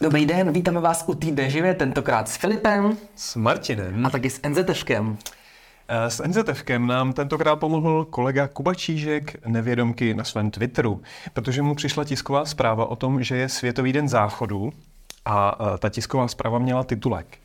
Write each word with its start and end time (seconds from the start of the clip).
Dobrý 0.00 0.26
den, 0.26 0.52
vítáme 0.52 0.80
vás 0.80 1.04
u 1.06 1.14
týdne 1.14 1.50
živě, 1.50 1.74
tentokrát 1.74 2.28
s 2.28 2.36
Filipem 2.36 2.96
S 3.14 3.36
Martinem. 3.36 4.06
a 4.06 4.10
taky 4.10 4.30
s 4.30 4.40
NZTškem. 4.48 5.16
Eh, 5.88 6.10
S 6.10 6.22
NZFkem 6.26 6.86
nám 6.86 7.12
tentokrát 7.12 7.56
pomohl 7.56 8.04
kolega 8.04 8.48
Kuba 8.48 8.74
Čížek, 8.74 9.46
nevědomky 9.46 10.14
na 10.14 10.24
svém 10.24 10.50
Twitteru, 10.50 11.02
protože 11.32 11.62
mu 11.62 11.74
přišla 11.74 12.04
tisková 12.04 12.44
zpráva 12.44 12.86
o 12.86 12.96
tom, 12.96 13.22
že 13.22 13.36
je 13.36 13.48
Světový 13.48 13.92
den 13.92 14.08
záchodu 14.08 14.72
a 15.24 15.58
eh, 15.60 15.78
ta 15.78 15.88
tisková 15.88 16.28
zpráva 16.28 16.58
měla 16.58 16.84
titulek. 16.84 17.38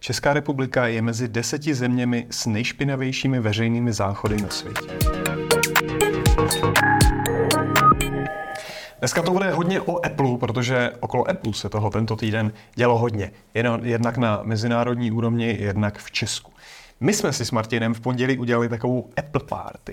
Česká 0.00 0.32
republika 0.32 0.86
je 0.86 1.02
mezi 1.02 1.28
deseti 1.28 1.74
zeměmi 1.74 2.26
s 2.30 2.46
nejšpinavějšími 2.46 3.40
veřejnými 3.40 3.92
záchody 3.92 4.36
na 4.42 4.48
světě. 4.48 4.88
Dneska 8.98 9.22
to 9.22 9.30
bude 9.30 9.50
hodně 9.52 9.80
o 9.80 10.06
Apple, 10.06 10.38
protože 10.38 10.90
okolo 11.00 11.30
Apple 11.30 11.52
se 11.54 11.68
toho 11.68 11.90
tento 11.90 12.16
týden 12.16 12.52
dělo 12.74 12.98
hodně. 12.98 13.30
Jen- 13.54 13.80
Jednak 13.82 14.16
na 14.16 14.40
mezinárodní 14.42 15.10
úrovni, 15.12 15.56
jednak 15.60 15.98
v 15.98 16.10
Česku. 16.10 16.52
My 17.00 17.14
jsme 17.14 17.32
si 17.32 17.44
s 17.44 17.50
Martinem 17.50 17.94
v 17.94 18.00
pondělí 18.00 18.38
udělali 18.38 18.68
takovou 18.68 19.10
Apple 19.16 19.40
party. 19.48 19.92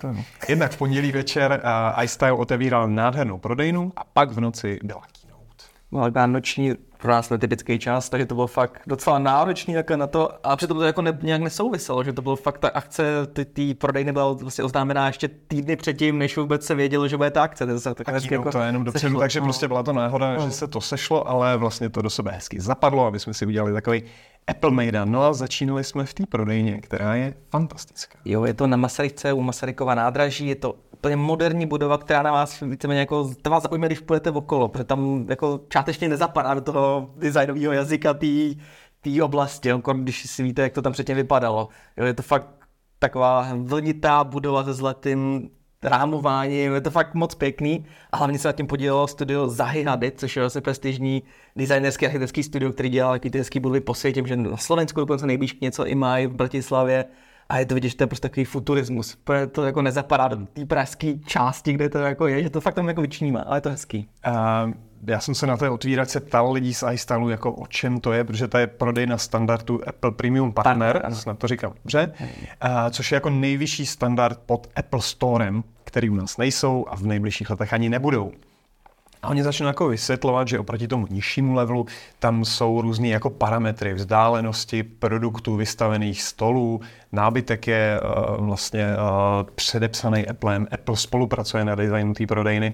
Jednak 0.49 0.71
v 0.71 0.77
pondělí 0.77 1.12
večer 1.12 1.62
uh, 1.98 2.03
iStyle 2.03 2.31
otevíral 2.31 2.88
nádhernou 2.88 3.38
prodejnu 3.38 3.93
a 3.95 4.03
pak 4.13 4.31
v 4.31 4.39
noci 4.39 4.79
byla 4.84 5.02
keynote. 5.21 6.12
Byla 6.12 6.26
noční, 6.27 6.73
pro 6.98 7.12
nás 7.12 7.30
netypický 7.30 7.80
čas, 7.80 8.09
takže 8.09 8.26
to 8.26 8.35
bylo 8.35 8.48
fakt 8.48 8.81
docela 8.88 9.20
náročný 9.20 9.73
jako 9.73 9.98
na 9.98 10.08
to 10.08 10.30
a 10.48 10.55
přitom 10.55 10.77
to 10.77 10.84
jako 10.84 11.02
ne, 11.02 11.18
nějak 11.21 11.41
nesouviselo, 11.41 12.04
že 12.04 12.13
to 12.13 12.21
bylo 12.21 12.35
fakt 12.35 12.58
ta 12.58 12.70
akce, 12.70 13.27
ty, 13.34 13.45
ty 13.45 13.73
prodejny 13.73 14.12
byla 14.12 14.34
vlastně 14.34 14.63
oznámená 14.63 15.08
ještě 15.08 15.27
týdny 15.27 15.76
předtím, 15.76 16.18
než 16.18 16.38
vůbec 16.38 16.66
se 16.66 16.76
vědělo, 16.76 17.08
že 17.08 17.18
bude 17.18 17.31
ta 17.31 17.44
akce. 17.44 17.66
To, 17.66 17.80
se 17.80 17.95
tak 17.95 18.09
A 18.09 18.12
hezky 18.12 18.30
keynote 18.30 18.52
to 18.52 18.59
je 18.59 18.66
jenom 18.66 18.84
dopředu, 18.84 19.08
sešlo. 19.08 19.20
takže 19.20 19.40
No. 19.40 19.45
prostě 19.45 19.68
byla 19.68 19.84
to 19.84 19.94
náhoda, 19.94 20.40
že 20.40 20.52
se 20.52 20.68
to 20.68 20.81
sešlo, 20.81 21.30
ale 21.30 21.58
vlastně 21.58 21.90
to 21.90 22.02
do 22.02 22.09
sebe 22.09 22.31
hezky 22.31 22.59
zapadlo, 22.62 23.05
aby 23.05 23.20
jsme 23.20 23.34
si 23.34 23.46
udělali 23.46 23.73
takový 23.73 24.04
Apple 24.48 24.72
Mejdan. 24.72 25.12
No 25.12 25.23
a 25.23 25.34
začínali 25.34 25.84
jsme 25.84 26.05
v 26.05 26.13
té 26.13 26.24
prodejně, 26.29 26.82
která 26.82 27.15
je 27.15 27.34
fantastická. 27.49 28.20
Jo, 28.26 28.46
je 28.46 28.54
to 28.54 28.68
na 28.68 28.77
Masarykce 28.77 29.34
u 29.34 29.41
Masarykova 29.41 29.96
nádraží, 29.96 30.48
je 30.48 30.55
to 30.55 30.76
úplně 30.93 31.15
moderní 31.15 31.65
budova, 31.65 31.98
která 31.98 32.21
na 32.21 32.32
vás 32.32 32.60
víceméně 32.60 32.99
jako, 32.99 33.34
to 33.41 33.49
vás 33.49 33.63
zaujme, 33.63 33.87
když 33.87 33.99
půjdete 33.99 34.32
okolo, 34.32 34.68
protože 34.68 34.84
tam 34.84 35.26
jako 35.29 35.60
částečně 35.70 36.10
nezapadá 36.10 36.54
do 36.54 36.62
toho 36.62 37.10
designového 37.18 37.74
jazyka 37.74 38.13
té 38.13 39.24
oblasti, 39.24 39.70
jo, 39.70 39.82
když 39.96 40.29
si 40.29 40.43
víte, 40.43 40.62
jak 40.62 40.74
to 40.74 40.82
tam 40.82 40.93
předtím 40.93 41.15
vypadalo. 41.15 41.70
Jo, 41.98 42.05
je 42.05 42.13
to 42.13 42.24
fakt 42.24 42.48
taková 42.99 43.48
vlnitá 43.55 44.24
budova 44.24 44.63
se 44.63 44.74
zlatým 44.74 45.49
rámováním, 45.85 46.73
je 46.73 46.81
to 46.81 46.91
fakt 46.91 47.13
moc 47.13 47.35
pěkný. 47.35 47.85
A 48.11 48.17
hlavně 48.17 48.39
se 48.39 48.47
na 48.47 48.51
tím 48.51 48.67
podílelo 48.67 49.07
studio 49.07 49.47
Zahy 49.47 49.83
Hadid, 49.83 50.19
což 50.19 50.35
je 50.35 50.41
vlastně 50.41 50.61
prestižní 50.61 51.23
designerský 51.55 52.05
architektský 52.05 52.43
studio, 52.43 52.71
který 52.71 52.89
dělal 52.89 53.13
takový 53.13 53.31
ty 53.31 53.37
hezký 53.37 53.59
budovy 53.59 53.79
po 53.79 53.93
světě, 53.93 54.23
že 54.25 54.35
na 54.35 54.57
Slovensku 54.57 54.99
dokonce 54.99 55.27
nejblíž 55.27 55.59
něco 55.61 55.85
i 55.85 55.95
mají 55.95 56.27
v 56.27 56.33
Bratislavě. 56.33 57.05
A 57.49 57.57
je 57.57 57.65
to 57.65 57.75
vidět, 57.75 57.89
že 57.89 57.95
to 57.95 58.03
je 58.03 58.07
prostě 58.07 58.29
takový 58.29 58.45
futurismus. 58.45 59.17
Protože 59.23 59.47
to 59.47 59.65
jako 59.65 59.81
nezapadá 59.81 60.27
do 60.27 60.45
té 60.53 60.65
pražské 60.65 61.13
části, 61.25 61.73
kde 61.73 61.89
to 61.89 61.97
jako 61.97 62.27
je, 62.27 62.43
že 62.43 62.49
to 62.49 62.61
fakt 62.61 62.73
tam 62.73 62.87
jako 62.87 63.01
vyčnívá, 63.01 63.41
ale 63.41 63.57
je 63.57 63.61
to 63.61 63.69
hezký. 63.69 64.09
A 64.23 64.69
já 65.07 65.19
jsem 65.19 65.35
se 65.35 65.47
na 65.47 65.57
té 65.57 65.69
otvíračce 65.69 66.19
ptal 66.19 66.51
lidí 66.51 66.73
z 66.73 66.83
iStylu, 66.94 67.29
jako 67.29 67.51
o 67.51 67.67
čem 67.67 68.00
to 68.00 68.13
je, 68.13 68.23
protože 68.23 68.47
to 68.47 68.57
je 68.57 68.67
prodej 68.67 69.07
na 69.07 69.17
standardu 69.17 69.89
Apple 69.89 70.11
Premium 70.11 70.53
Partner, 70.53 70.94
Partner, 70.94 71.16
snad 71.16 71.39
to 71.39 71.47
říkám 71.47 71.73
dobře, 71.83 72.13
a, 72.61 72.89
což 72.89 73.11
je 73.11 73.16
jako 73.16 73.29
nejvyšší 73.29 73.85
standard 73.85 74.39
pod 74.45 74.67
Apple 74.75 75.01
Storem, 75.01 75.63
který 75.96 76.09
u 76.09 76.16
nás 76.16 76.38
nejsou 76.38 76.85
a 76.90 76.96
v 76.96 77.01
nejbližších 77.01 77.50
letech 77.50 77.74
ani 77.74 77.90
nebudou. 77.90 78.31
A 79.22 79.28
oni 79.28 79.44
začnou 79.44 79.68
jako 79.68 79.88
vysvětlovat, 79.88 80.47
že 80.47 80.59
oproti 80.59 80.88
tomu 80.88 81.07
nižšímu 81.09 81.53
levelu 81.53 81.85
tam 82.19 82.46
jsou 82.46 82.81
různé 82.81 83.07
jako 83.07 83.29
parametry 83.29 83.94
vzdálenosti 83.94 84.84
produktů, 84.84 85.56
vystavených 85.56 86.22
stolů, 86.22 86.81
nábytek 87.12 87.68
je 87.68 88.00
uh, 88.02 88.46
vlastně 88.46 88.85
uh, 88.85 89.50
předepsaný 89.56 90.28
Applem, 90.28 90.68
Apple 90.72 90.97
spolupracuje 90.97 91.66
na 91.66 91.75
designu 91.75 92.14
té 92.14 92.28
prodejny. 92.28 92.74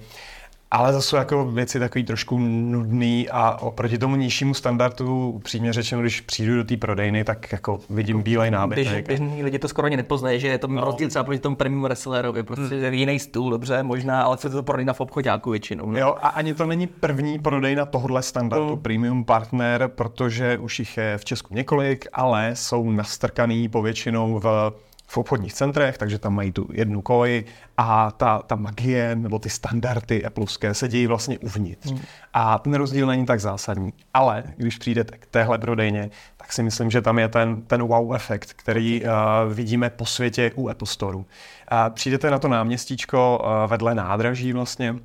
Ale 0.72 0.94
zase 0.94 1.08
jsou 1.08 1.16
jako 1.16 1.46
věci 1.46 1.80
takový 1.80 2.04
trošku 2.04 2.38
nudný 2.40 3.30
a 3.30 3.58
oproti 3.62 3.98
tomu 3.98 4.16
nižšímu 4.16 4.54
standardu, 4.54 5.30
upřímně 5.30 5.74
řečeno, 5.74 6.02
když 6.02 6.22
přijdu 6.22 6.56
do 6.56 6.64
té 6.64 6.78
prodejny, 6.78 7.24
tak 7.24 7.52
jako 7.52 7.80
vidím 7.90 8.22
bílej 8.22 8.50
Běž, 8.50 8.60
nábytek. 8.60 9.08
běžní 9.08 9.44
lidi 9.44 9.60
to 9.60 9.68
skoro 9.68 9.86
ani 9.86 9.98
nepoznají, 9.98 10.40
že 10.40 10.48
je 10.48 10.58
to 10.58 10.68
no. 10.68 10.86
rozdíl 10.86 11.10
třeba 11.10 11.24
proti 11.24 11.40
tomu 11.40 11.56
premium 11.56 11.86
resellerovi, 11.86 12.44
prostě 12.44 12.76
hmm. 12.76 12.94
jiný 12.94 13.20
stůl, 13.20 13.52
dobře, 13.52 13.84
možná, 13.84 14.24
ale 14.24 14.38
co 14.38 14.50
to 14.50 14.64
prodejna 14.64 14.94
v 14.94 15.02
obchodáku 15.02 15.52
většinou. 15.52 15.92
No. 15.92 16.00
Jo, 16.00 16.16
a 16.22 16.28
ani 16.28 16.54
to 16.54 16.66
není 16.66 16.88
první 16.88 17.40
prodejna 17.40 17.86
tohohle 17.86 18.22
standardu 18.22 18.72
Mm. 18.72 18.82
Premium 18.82 19.26
Partner, 19.26 19.88
protože 19.96 20.58
už 20.58 20.80
jich 20.80 20.98
je 20.98 21.18
v 21.18 21.26
Česku 21.26 21.54
několik, 21.54 22.08
ale 22.14 22.52
jsou 22.54 22.92
nastrkaný 22.92 23.70
povětšinou 23.70 24.40
v, 24.40 24.74
v 25.12 25.18
obchodních 25.18 25.54
centrech, 25.54 25.98
takže 25.98 26.20
tam 26.20 26.36
mají 26.36 26.52
tu 26.52 26.68
jednu 26.74 27.02
koji 27.02 27.46
a 27.78 28.12
ta, 28.12 28.40
ta 28.40 28.56
magie 28.56 29.16
nebo 29.16 29.40
ty 29.40 29.50
standardy 29.50 30.26
Appleovské 30.26 30.74
se 30.74 30.88
dějí 30.88 31.08
vlastně 31.08 31.40
uvnitř. 31.40 31.94
A 32.34 32.60
ten 32.60 32.74
rozdíl 32.74 33.08
není 33.08 33.26
tak 33.26 33.40
zásadní. 33.40 33.94
Ale 34.14 34.44
když 34.58 34.78
přijdete 34.78 35.18
k 35.18 35.26
téhle 35.26 35.58
prodejně, 35.58 36.10
tak 36.38 36.54
si 36.54 36.64
myslím, 36.64 36.92
že 36.92 37.02
tam 37.02 37.20
je 37.20 37.28
ten, 37.28 37.62
ten 37.62 37.84
wow 37.84 38.16
efekt, 38.16 38.54
který 38.54 39.02
uh, 39.04 39.10
vidíme 39.54 39.90
po 39.90 40.06
světě 40.06 40.52
u 40.56 40.70
Apple 40.70 40.88
Store. 40.88 41.18
Uh, 41.18 41.24
přijdete 41.90 42.32
na 42.32 42.40
to 42.40 42.48
náměstíčko 42.48 43.40
uh, 43.44 43.72
vedle 43.72 43.96
nádraží 43.96 44.54
vlastně, 44.54 44.96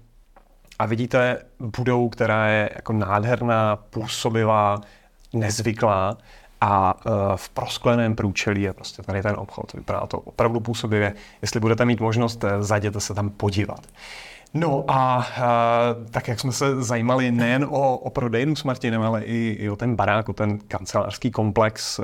a 0.78 0.86
vidíte 0.86 1.38
budovu, 1.58 2.08
která 2.08 2.46
je 2.46 2.70
jako 2.74 2.92
nádherná, 2.92 3.76
působivá, 3.76 4.80
nezvyklá 5.32 6.16
a 6.60 6.94
uh, 6.94 7.12
v 7.36 7.48
proskleném 7.48 8.16
průčelí 8.16 8.62
je 8.62 8.72
prostě 8.72 9.02
tady 9.02 9.22
ten 9.22 9.34
obchod. 9.38 9.72
Vypadá 9.72 10.06
to 10.06 10.18
opravdu 10.18 10.60
působivě. 10.60 11.14
Jestli 11.42 11.60
budete 11.60 11.84
mít 11.84 12.00
možnost, 12.00 12.44
eh, 12.44 12.62
zajděte 12.62 13.00
se 13.00 13.14
tam 13.14 13.30
podívat. 13.30 13.80
No 14.54 14.84
a 14.88 15.16
uh, 15.18 16.06
tak 16.10 16.28
jak 16.28 16.40
jsme 16.40 16.52
se 16.52 16.82
zajímali 16.82 17.30
nejen 17.30 17.64
o, 17.64 17.96
o 17.96 18.10
prodejnu 18.10 18.56
s 18.56 18.64
Martinem, 18.64 19.02
ale 19.02 19.22
i, 19.22 19.56
i 19.60 19.70
o 19.70 19.76
ten 19.76 19.96
barák, 19.96 20.28
o 20.28 20.32
ten 20.32 20.58
kancelářský 20.58 21.30
komplex, 21.30 22.00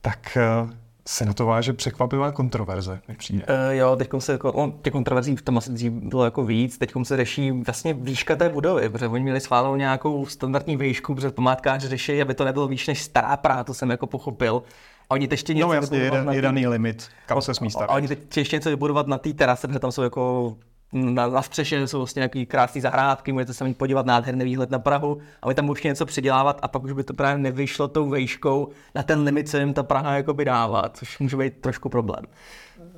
tak 0.00 0.38
se 1.08 1.24
na 1.24 1.32
to 1.32 1.46
váže 1.46 1.72
překvapivá 1.72 2.32
kontroverze, 2.32 3.00
přijde. 3.16 3.44
Uh, 3.44 3.72
jo, 3.72 3.96
teď 3.96 4.10
se 4.18 4.32
jako, 4.32 4.52
no, 4.56 4.72
těch 4.82 4.92
kontroverzí 4.92 5.36
v 5.36 5.42
tom 5.42 5.58
asi 5.58 5.72
dřív 5.72 5.92
bylo 5.92 6.24
jako 6.24 6.44
víc, 6.44 6.78
teď 6.78 6.92
se 7.02 7.16
řeší 7.16 7.50
vlastně 7.50 7.94
výška 7.94 8.36
té 8.36 8.48
budovy, 8.48 8.88
protože 8.88 9.08
oni 9.08 9.22
měli 9.22 9.40
schválenou 9.40 9.76
nějakou 9.76 10.26
standardní 10.26 10.76
výšku, 10.76 11.14
protože 11.14 11.30
památkáři 11.30 11.88
řeší, 11.88 12.22
aby 12.22 12.34
to 12.34 12.44
nebylo 12.44 12.68
výš 12.68 12.86
než 12.86 13.02
stará 13.02 13.36
Praha, 13.36 13.64
to 13.64 13.74
jsem 13.74 13.90
jako 13.90 14.06
pochopil. 14.06 14.62
A 15.10 15.14
oni 15.14 15.28
teď 15.28 15.32
ještě 15.32 15.54
něco 15.54 15.68
No 15.68 15.74
jasně, 15.74 15.98
jeden, 15.98 16.26
na 16.26 16.32
je 16.32 16.38
tý- 16.38 16.42
daný 16.42 16.66
limit, 16.66 17.08
kam 17.26 17.42
se 17.42 17.54
smí 17.54 17.70
A 17.80 17.94
oni 17.94 18.08
teď 18.08 18.36
ještě 18.36 18.56
něco 18.56 18.70
vybudovat 18.70 19.06
na 19.06 19.18
té 19.18 19.32
terase, 19.32 19.68
protože 19.68 19.78
tam 19.78 19.92
jsou 19.92 20.02
jako 20.02 20.56
na, 20.92 21.26
na 21.26 21.42
střeše 21.42 21.86
jsou 21.86 21.98
vlastně 21.98 22.20
nějaký 22.20 22.46
krásný 22.46 22.80
zahrádky, 22.80 23.32
můžete 23.32 23.52
se 23.52 23.58
tam 23.58 23.68
jít 23.68 23.78
podívat 23.78 24.06
nádherný 24.06 24.44
výhled 24.44 24.70
na 24.70 24.78
Prahu 24.78 25.18
a 25.42 25.48
my 25.48 25.54
tam 25.54 25.64
můžete 25.64 25.88
něco 25.88 26.06
přidělávat 26.06 26.58
a 26.62 26.68
pak 26.68 26.82
už 26.82 26.92
by 26.92 27.04
to 27.04 27.14
právě 27.14 27.42
nevyšlo 27.42 27.88
tou 27.88 28.08
vejškou 28.08 28.68
na 28.94 29.02
ten 29.02 29.22
limit, 29.22 29.48
co 29.48 29.56
jim 29.56 29.74
ta 29.74 29.82
Praha 29.82 30.16
jakoby 30.16 30.44
dává, 30.44 30.88
což 30.88 31.18
může 31.18 31.36
být 31.36 31.60
trošku 31.60 31.88
problém. 31.88 32.24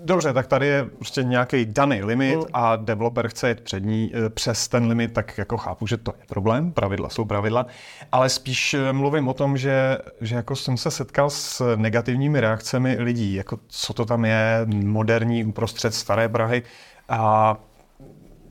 Dobře, 0.04 0.32
tak 0.32 0.46
tady 0.46 0.66
je 0.66 0.84
prostě 0.84 1.22
nějaký 1.22 1.66
daný 1.66 2.02
limit 2.02 2.38
a 2.52 2.76
developer 2.76 3.28
chce 3.28 3.48
jet 3.48 3.60
před 3.60 3.84
ní, 3.84 4.12
eh, 4.14 4.30
přes 4.30 4.68
ten 4.68 4.86
limit, 4.86 5.12
tak 5.12 5.38
jako 5.38 5.56
chápu, 5.56 5.86
že 5.86 5.96
to 5.96 6.12
je 6.20 6.26
problém, 6.28 6.72
pravidla 6.72 7.08
jsou 7.08 7.24
pravidla, 7.24 7.66
ale 8.12 8.28
spíš 8.28 8.74
eh, 8.74 8.92
mluvím 8.92 9.28
o 9.28 9.34
tom, 9.34 9.56
že, 9.56 9.98
že 10.20 10.34
jako 10.34 10.56
jsem 10.56 10.76
se 10.76 10.90
setkal 10.90 11.30
s 11.30 11.76
negativními 11.76 12.40
reakcemi 12.40 12.96
lidí, 12.98 13.34
jako 13.34 13.58
co 13.68 13.94
to 13.94 14.04
tam 14.04 14.24
je, 14.24 14.66
moderní 14.66 15.44
uprostřed 15.44 15.94
staré 15.94 16.28
Prahy 16.28 16.62
a 17.08 17.56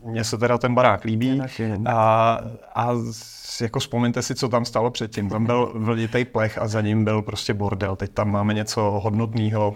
mně 0.06 0.24
se 0.24 0.38
teda 0.38 0.58
ten 0.58 0.76
barák 0.76 1.04
líbí 1.04 1.42
a, 1.86 2.40
a 2.76 2.90
s- 3.12 3.62
jako 3.62 3.80
vzpomeňte 3.80 4.22
si, 4.22 4.36
co 4.36 4.50
tam 4.50 4.66
stalo 4.66 4.92
předtím. 4.92 5.30
Tam 5.30 5.46
byl 5.46 5.72
vlnitý 5.76 6.26
plech 6.26 6.58
a 6.58 6.68
za 6.68 6.82
ním 6.82 7.04
byl 7.04 7.22
prostě 7.22 7.54
bordel. 7.54 7.96
Teď 7.96 8.12
tam 8.14 8.32
máme 8.32 8.54
něco 8.54 8.82
hodnotného. 9.04 9.76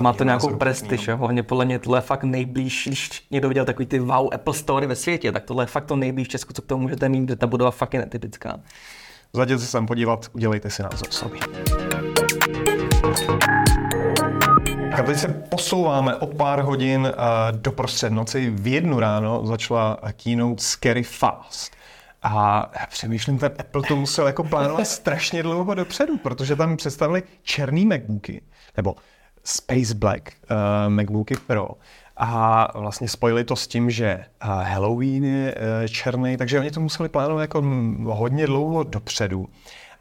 Má 0.00 0.12
to 0.12 0.24
nějakou 0.24 0.56
prestiž, 0.56 1.08
jo? 1.08 1.16
hlavně 1.16 1.42
podle 1.42 1.64
mě 1.64 1.78
tohle 1.78 1.98
je 1.98 2.02
fakt 2.02 2.24
nejblíž, 2.24 2.84
když 2.86 3.26
někdo 3.30 3.48
viděl 3.48 3.64
takový 3.64 3.86
ty 3.86 3.98
wow 3.98 4.28
Apple 4.34 4.54
Story 4.54 4.86
ve 4.86 4.96
světě, 4.96 5.32
tak 5.32 5.44
tohle 5.44 5.62
je 5.62 5.66
fakt 5.66 5.84
to 5.84 5.96
nejblíž 5.96 6.28
Česku, 6.28 6.52
co 6.52 6.62
k 6.62 6.66
tomu 6.66 6.82
můžete 6.82 7.08
mít, 7.08 7.28
že 7.28 7.36
ta 7.36 7.46
budova 7.46 7.70
fakt 7.70 7.94
je 7.94 8.00
netypická. 8.00 8.60
Zajděte 9.32 9.62
se 9.62 9.72
tam 9.72 9.86
podívat, 9.86 10.26
udělejte 10.32 10.70
si 10.70 10.82
názor 10.82 11.08
sami. 11.10 11.38
A 14.98 15.02
teď 15.02 15.18
se 15.18 15.28
posouváme 15.28 16.16
o 16.16 16.26
pár 16.26 16.60
hodin 16.60 17.12
do 17.50 17.72
prostřed 17.72 18.12
noci. 18.12 18.50
V 18.50 18.66
jednu 18.66 19.00
ráno 19.00 19.46
začala 19.46 19.98
keynote 20.16 20.62
Scary 20.62 21.02
Fast. 21.02 21.72
A 22.22 22.70
já 22.80 22.86
přemýšlím, 22.86 23.38
ten 23.38 23.52
Apple 23.58 23.82
to 23.88 23.96
musel 23.96 24.26
jako 24.26 24.44
plánovat 24.44 24.86
strašně 24.86 25.42
dlouho 25.42 25.74
dopředu, 25.74 26.18
protože 26.18 26.56
tam 26.56 26.76
představili 26.76 27.22
černý 27.42 27.86
MacBooky, 27.86 28.42
nebo 28.76 28.96
Space 29.44 29.94
Black 29.94 30.22
uh, 30.50 30.56
MacBooky 30.92 31.36
Pro. 31.46 31.68
a 32.16 32.68
vlastně 32.78 33.08
spojili 33.08 33.44
to 33.44 33.56
s 33.56 33.66
tím, 33.66 33.90
že 33.90 34.24
Halloween 34.40 35.24
je 35.24 35.54
černý, 35.88 36.36
takže 36.36 36.60
oni 36.60 36.70
to 36.70 36.80
museli 36.80 37.08
plánovat 37.08 37.40
jako 37.40 37.62
hodně 38.04 38.46
dlouho 38.46 38.82
dopředu. 38.82 39.48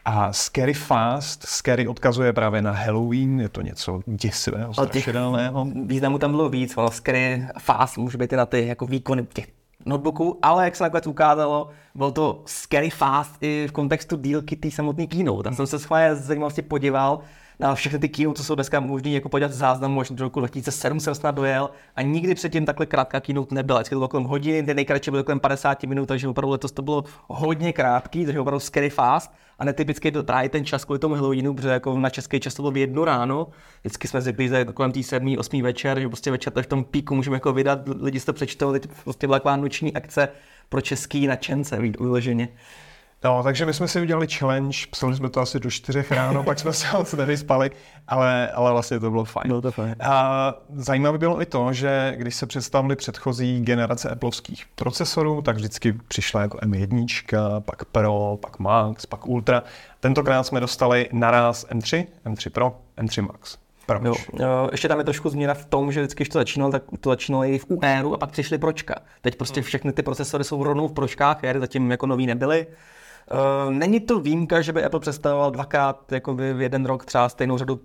A 0.06 0.34
Scary 0.34 0.74
Fast, 0.74 1.44
Scary 1.48 1.88
odkazuje 1.88 2.34
právě 2.34 2.62
na 2.62 2.72
Halloween, 2.72 3.40
je 3.40 3.50
to 3.50 3.62
něco 3.62 4.02
děsivého, 4.06 4.74
strašidelného. 4.74 5.68
Významu 5.86 6.18
tam 6.18 6.32
bylo 6.32 6.50
víc, 6.50 6.78
ale 6.78 6.92
Scary 6.92 7.48
Fast 7.60 7.98
může 7.98 8.18
být 8.18 8.34
i 8.34 8.36
na 8.36 8.46
ty 8.46 8.68
jako 8.68 8.86
výkony 8.86 9.28
těch 9.34 9.48
notebooků, 9.86 10.40
ale 10.42 10.66
jak 10.66 10.76
se 10.76 10.84
nakonec 10.84 11.08
ukázalo, 11.08 11.70
byl 11.96 12.12
to 12.12 12.44
Scary 12.46 12.90
Fast 12.90 13.36
i 13.42 13.68
v 13.68 13.72
kontextu 13.72 14.18
dílky 14.18 14.56
té 14.56 14.72
samotné 14.72 15.08
keynote. 15.08 15.44
Tam 15.44 15.56
jsem 15.56 15.68
se 15.68 15.80
schválně 15.80 16.16
zajímavosti 16.16 16.62
podíval 16.62 17.20
na 17.62 17.76
všechny 17.76 18.00
ty 18.00 18.10
keynote, 18.10 18.38
co 18.38 18.44
jsou 18.44 18.56
dneska 18.56 18.80
možné 18.80 19.10
jako 19.10 19.30
podívat 19.30 19.52
záznam, 19.52 19.92
možná 19.92 20.16
do 20.16 20.24
roku 20.24 20.40
2007 20.40 21.00
jsem 21.00 21.16
snad 21.16 21.36
dojel 21.36 21.70
a 21.96 22.02
nikdy 22.02 22.36
předtím 22.36 22.66
takhle 22.66 22.86
krátká 22.86 23.20
keynote 23.20 23.56
nebyla. 23.56 23.80
Vždycky 23.80 23.96
to 23.96 24.00
bylo 24.00 24.08
kolem 24.08 24.24
hodiny, 24.24 24.64
ten 24.64 24.76
nejkratší 24.76 25.12
byl 25.12 25.24
kolem 25.24 25.40
50 25.40 25.84
minut, 25.84 26.06
takže 26.06 26.28
opravdu 26.28 26.52
letos 26.52 26.72
to 26.72 26.82
bylo 26.82 27.04
hodně 27.28 27.74
krátký, 27.74 28.26
takže 28.26 28.40
opravdu 28.40 28.60
scary 28.60 28.90
fast 28.90 29.32
a 29.60 29.66
netypicky 29.66 30.12
to 30.12 30.24
právě 30.24 30.50
ten 30.50 30.66
čas 30.66 30.86
kvůli 30.86 31.00
tomu 31.00 31.16
Halloweenu, 31.16 31.54
protože 31.54 31.70
jako 31.70 32.00
na 32.00 32.10
český 32.10 32.40
čas 32.40 32.54
to 32.54 32.62
bylo 32.62 32.72
v 32.72 32.78
jednu 32.78 33.06
ráno, 33.06 33.48
vždycky 33.82 34.08
jsme 34.08 34.22
zvyklí, 34.22 34.48
že 34.48 34.66
kolem 34.66 34.92
té 34.92 35.04
7. 35.04 35.36
8. 35.38 35.62
večer, 35.62 36.00
že 36.00 36.08
prostě 36.08 36.32
večer 36.32 36.54
v 36.62 36.68
tom 36.68 36.84
píku 36.84 37.16
můžeme 37.16 37.36
jako 37.36 37.54
vydat, 37.54 37.80
lidi 38.02 38.20
si 38.20 38.26
to 38.26 38.34
přečtou, 38.34 38.72
teď 38.72 38.88
prostě 39.04 39.28
byla 39.28 39.40
taková 39.40 39.56
noční 39.56 39.94
akce 39.94 40.30
pro 40.70 40.82
český 40.82 41.28
nadšence, 41.28 41.80
vyloženě. 41.80 42.50
No, 43.24 43.44
takže 43.44 43.66
my 43.66 43.74
jsme 43.74 43.88
si 43.88 44.02
udělali 44.02 44.28
challenge, 44.28 44.78
psali 44.92 45.16
jsme 45.16 45.30
to 45.30 45.40
asi 45.42 45.60
do 45.60 45.72
čtyřech 45.72 46.12
ráno, 46.12 46.44
pak 46.44 46.60
jsme 46.60 46.74
se 46.74 46.98
moc 46.98 47.14
nevyspali, 47.14 47.72
ale, 48.08 48.52
ale 48.52 48.72
vlastně 48.72 49.00
to 49.00 49.12
bylo 49.12 49.26
fajn. 49.26 49.48
Bylo 49.48 49.62
to 49.62 49.72
fajn. 49.72 49.96
A 50.00 50.54
zajímavé 50.76 51.18
bylo 51.18 51.42
i 51.42 51.46
to, 51.46 51.74
že 51.74 52.14
když 52.18 52.36
se 52.36 52.46
představili 52.46 52.96
předchozí 52.96 53.62
generace 53.62 54.10
Appleovských 54.10 54.66
procesorů, 54.76 55.42
tak 55.42 55.56
vždycky 55.56 55.94
přišla 56.08 56.42
jako 56.42 56.58
M1, 56.58 57.62
pak 57.62 57.86
Pro, 57.86 58.38
pak 58.42 58.60
Max, 58.60 59.06
pak 59.06 59.28
Ultra. 59.28 59.64
Tentokrát 60.00 60.44
jsme 60.44 60.60
dostali 60.60 61.10
naraz 61.12 61.68
M3, 61.68 62.06
M3 62.26 62.50
Pro, 62.50 62.76
M3 62.98 63.22
Max. 63.22 63.58
Jo, 64.40 64.70
ještě 64.72 64.88
tam 64.88 64.98
je 64.98 65.04
trošku 65.04 65.30
změna 65.30 65.54
v 65.54 65.66
tom, 65.66 65.92
že 65.92 66.02
vždycky, 66.02 66.24
když 66.24 66.30
to 66.30 66.40
začínalo, 66.40 66.72
tak 66.72 66.84
to 67.00 67.10
začínalo 67.10 67.44
i 67.44 67.60
v 67.60 67.66
UR 67.68 68.14
a 68.14 68.18
pak 68.18 68.32
přišly 68.32 68.58
pročka. 68.58 68.96
Teď 69.22 69.36
prostě 69.36 69.60
hmm. 69.60 69.66
všechny 69.66 69.92
ty 69.92 70.04
procesory 70.04 70.44
jsou 70.44 70.64
rovnou 70.64 70.88
v 70.88 70.94
pročkách, 70.94 71.38
zatím 71.60 71.92
jako 71.92 72.06
nový 72.06 72.28
nebyly. 72.28 72.68
Uh, 73.34 73.74
není 73.74 74.00
to 74.00 74.20
výjimka, 74.20 74.62
že 74.62 74.74
by 74.74 74.84
Apple 74.84 75.00
představoval 75.00 75.52
dvakrát 75.52 76.12
jako 76.12 76.36
v 76.36 76.62
jeden 76.62 76.86
rok 76.86 77.06
třeba 77.06 77.30
stejnou 77.30 77.58
řadu 77.58 77.80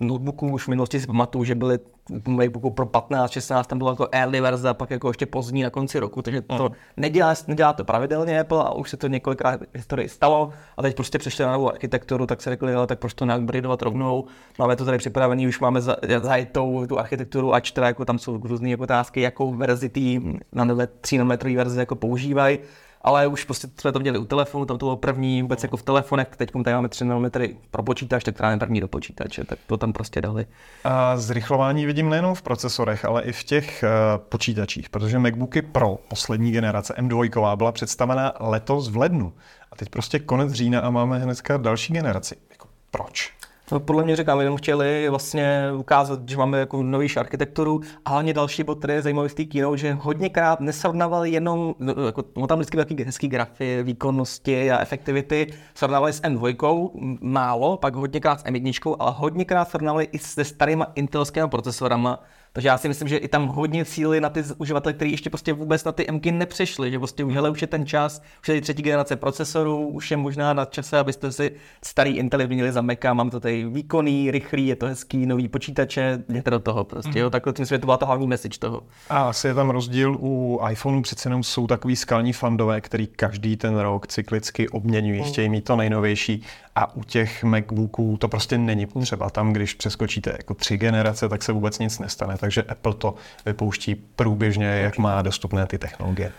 notebooků, 0.00 0.52
už 0.52 0.64
v 0.64 0.68
minulosti 0.68 1.00
si 1.00 1.06
pamatuju, 1.06 1.44
že 1.44 1.54
byly 1.54 1.78
MacBooku 2.26 2.70
pro 2.70 2.86
15, 2.86 3.30
16, 3.30 3.66
tam 3.66 3.78
bylo 3.78 3.90
jako 3.90 4.08
early 4.12 4.40
verze 4.40 4.68
a 4.68 4.74
pak 4.74 4.90
jako 4.90 5.08
ještě 5.08 5.26
pozdní 5.26 5.62
na 5.62 5.70
konci 5.70 5.98
roku, 5.98 6.22
takže 6.22 6.40
to 6.40 6.68
mm. 6.68 6.74
nedělá, 6.96 7.34
nedělá 7.46 7.72
to 7.72 7.84
pravidelně 7.84 8.40
Apple 8.40 8.64
a 8.64 8.72
už 8.72 8.90
se 8.90 8.96
to 8.96 9.06
několikrát 9.08 9.60
v 9.60 9.66
historii 9.74 10.08
stalo 10.08 10.52
a 10.76 10.82
teď 10.82 10.96
prostě 10.96 11.18
přešli 11.18 11.44
na 11.44 11.52
novou 11.52 11.68
architekturu, 11.68 12.26
tak 12.26 12.42
se 12.42 12.50
řekli, 12.50 12.74
ale 12.74 12.86
tak 12.86 12.98
proč 12.98 13.14
to 13.14 13.26
neupgradeovat 13.26 13.82
rovnou, 13.82 14.24
máme 14.58 14.76
to 14.76 14.84
tady 14.84 14.98
připravený, 14.98 15.48
už 15.48 15.60
máme 15.60 15.80
zajetou 16.22 16.86
tu 16.86 16.98
architekturu, 16.98 17.54
ač 17.54 17.70
teda 17.70 17.86
jako 17.86 18.04
tam 18.04 18.18
jsou 18.18 18.36
různé 18.36 18.70
jako 18.70 18.82
otázky, 18.82 19.20
jakou 19.20 19.54
verzi 19.54 19.88
tý 19.88 20.20
na 20.52 20.64
nové 20.64 20.86
3 20.86 21.18
nanometrový 21.18 21.56
verze 21.56 21.80
jako 21.80 21.96
používají, 21.96 22.58
ale 23.02 23.26
už 23.26 23.44
prostě 23.44 23.68
jsme 23.80 23.92
to 23.92 24.00
měli 24.00 24.18
u 24.18 24.24
telefonu, 24.24 24.64
tam 24.64 24.78
to 24.78 24.86
bylo 24.86 24.96
první 24.96 25.42
vůbec 25.42 25.62
jako 25.62 25.76
v 25.76 25.82
telefonech, 25.82 26.28
teď 26.36 26.50
tady 26.64 26.74
máme 26.74 26.88
3 26.88 27.04
nanometry 27.04 27.56
pro 27.70 27.82
počítač, 27.82 28.24
tak 28.24 28.36
právě 28.36 28.58
první 28.58 28.80
do 28.80 28.88
počítače, 28.88 29.44
tak 29.44 29.58
to 29.66 29.76
tam 29.76 29.92
prostě 29.92 30.20
dali. 30.20 30.46
A 30.84 31.16
zrychlování 31.16 31.86
vidím 31.86 32.08
nejenom 32.08 32.34
v 32.34 32.42
procesorech, 32.42 33.04
ale 33.04 33.22
i 33.22 33.32
v 33.32 33.44
těch 33.44 33.84
uh, 33.84 34.24
počítačích, 34.28 34.90
protože 34.90 35.18
MacBooky 35.18 35.62
Pro 35.62 35.98
poslední 36.08 36.52
generace 36.52 36.94
M2 36.94 37.56
byla 37.56 37.72
představena 37.72 38.32
letos 38.40 38.88
v 38.88 38.96
lednu. 38.96 39.32
A 39.72 39.76
teď 39.76 39.88
prostě 39.88 40.18
konec 40.18 40.52
října 40.52 40.80
a 40.80 40.90
máme 40.90 41.18
hnedka 41.18 41.56
další 41.56 41.92
generaci. 41.92 42.36
Jako 42.50 42.68
proč? 42.90 43.32
No, 43.72 43.80
podle 43.80 44.04
mě 44.04 44.16
říkám, 44.16 44.40
jenom 44.40 44.56
chtěli 44.56 45.08
vlastně 45.08 45.62
ukázat, 45.76 46.28
že 46.28 46.36
máme 46.36 46.58
jako 46.58 46.82
novější 46.82 47.18
architekturu. 47.18 47.80
A 48.04 48.10
hlavně 48.10 48.34
další 48.34 48.62
bod, 48.62 48.78
který 48.78 48.94
je 48.94 49.02
zajímavý 49.02 49.28
z 49.28 49.34
té 49.34 49.44
keynote, 49.44 49.78
že 49.78 49.92
hodněkrát 49.92 50.60
nesrovnávali 50.60 51.30
jenom, 51.30 51.74
no, 51.78 51.94
jako, 52.06 52.24
no 52.36 52.46
tam 52.46 52.58
vždycky 52.58 52.76
taky 52.76 53.04
hezký 53.04 53.28
grafy, 53.28 53.82
výkonnosti 53.82 54.70
a 54.70 54.80
efektivity, 54.80 55.46
srovnávali 55.74 56.12
s 56.12 56.22
M2 56.22 56.90
málo, 57.20 57.76
pak 57.76 57.94
hodněkrát 57.94 58.40
s 58.40 58.44
M1, 58.44 58.96
ale 58.98 59.12
hodněkrát 59.16 59.68
srovnávali 59.68 60.08
i 60.12 60.18
se 60.18 60.44
starýma 60.44 60.86
intelskými 60.94 61.48
procesorama, 61.48 62.22
takže 62.52 62.68
já 62.68 62.78
si 62.78 62.88
myslím, 62.88 63.08
že 63.08 63.16
i 63.16 63.28
tam 63.28 63.46
hodně 63.46 63.84
cíly 63.84 64.20
na 64.20 64.28
ty 64.28 64.44
uživatele, 64.58 64.92
kteří 64.92 65.10
ještě 65.10 65.30
prostě 65.30 65.52
vůbec 65.52 65.84
na 65.84 65.92
ty 65.92 66.06
MK 66.12 66.26
nepřešli, 66.26 66.90
že 66.90 66.98
prostě 66.98 67.24
už, 67.24 67.34
hele, 67.34 67.50
už 67.50 67.60
je 67.60 67.66
ten 67.66 67.86
čas, 67.86 68.22
už 68.40 68.48
je 68.48 68.60
třetí 68.60 68.82
generace 68.82 69.16
procesorů, 69.16 69.88
už 69.88 70.10
je 70.10 70.16
možná 70.16 70.52
na 70.52 70.64
čase, 70.64 70.98
abyste 70.98 71.32
si 71.32 71.52
starý 71.84 72.10
Intel 72.10 72.40
vyměnili 72.40 72.72
za 72.72 72.82
Maca, 72.82 73.14
mám 73.14 73.30
to 73.30 73.40
tady 73.40 73.64
výkonný, 73.64 74.30
rychlý, 74.30 74.66
je 74.66 74.76
to 74.76 74.86
hezký, 74.86 75.26
nový 75.26 75.48
počítače, 75.48 76.24
jděte 76.28 76.50
do 76.50 76.58
toho 76.58 76.84
prostě, 76.84 77.10
mm. 77.10 77.16
jo, 77.16 77.30
takhle 77.30 77.52
tím 77.52 77.66
to 77.66 77.78
byla 77.78 77.96
ta 77.96 78.06
hlavní 78.06 78.26
message 78.26 78.58
toho. 78.58 78.82
A 79.10 79.22
asi 79.22 79.46
je 79.46 79.54
tam 79.54 79.70
rozdíl 79.70 80.16
u 80.20 80.60
iPhoneu, 80.70 81.02
přece 81.02 81.28
jenom 81.28 81.42
jsou 81.42 81.66
takový 81.66 81.96
skalní 81.96 82.32
fandové, 82.32 82.80
který 82.80 83.06
každý 83.06 83.56
ten 83.56 83.78
rok 83.78 84.06
cyklicky 84.06 84.68
obměňují, 84.68 85.20
mm. 85.20 85.26
chtějí 85.26 85.48
mít 85.48 85.64
to 85.64 85.76
nejnovější 85.76 86.42
a 86.74 86.94
u 86.94 87.04
těch 87.04 87.44
MacBooků 87.44 88.16
to 88.16 88.28
prostě 88.28 88.58
není 88.58 88.86
potřeba. 88.86 89.30
Tam, 89.30 89.52
když 89.52 89.74
přeskočíte 89.74 90.30
jako 90.30 90.54
tři 90.54 90.76
generace, 90.76 91.28
tak 91.28 91.42
se 91.42 91.52
vůbec 91.52 91.78
nic 91.78 91.98
nestane. 91.98 92.36
Takže 92.38 92.62
Apple 92.62 92.94
to 92.94 93.14
vypouští 93.46 93.94
průběžně, 93.94 94.66
jak 94.66 94.98
má 94.98 95.22
dostupné 95.22 95.66
ty 95.66 95.78
technologie. 95.78 96.32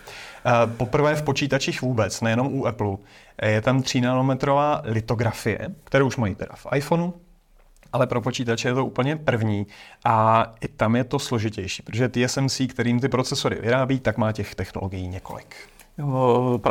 Poprvé 0.76 1.16
v 1.16 1.22
počítačích 1.22 1.82
vůbec, 1.82 2.20
nejenom 2.20 2.54
u 2.54 2.66
Apple, 2.66 2.96
je 3.42 3.60
tam 3.60 3.82
3 3.82 4.00
nanometrová 4.00 4.82
litografie, 4.84 5.58
kterou 5.84 6.06
už 6.06 6.16
mají 6.16 6.34
teda 6.34 6.52
v 6.54 6.66
iPhoneu, 6.76 7.12
ale 7.92 8.06
pro 8.06 8.20
počítače 8.20 8.68
je 8.68 8.74
to 8.74 8.86
úplně 8.86 9.16
první 9.16 9.66
a 10.04 10.46
i 10.60 10.68
tam 10.68 10.96
je 10.96 11.04
to 11.04 11.18
složitější, 11.18 11.82
protože 11.82 12.08
TSMC, 12.08 12.60
kterým 12.68 13.00
ty 13.00 13.08
procesory 13.08 13.58
vyrábí, 13.62 14.00
tak 14.00 14.18
má 14.18 14.32
těch 14.32 14.54
technologií 14.54 15.08
několik. 15.08 15.56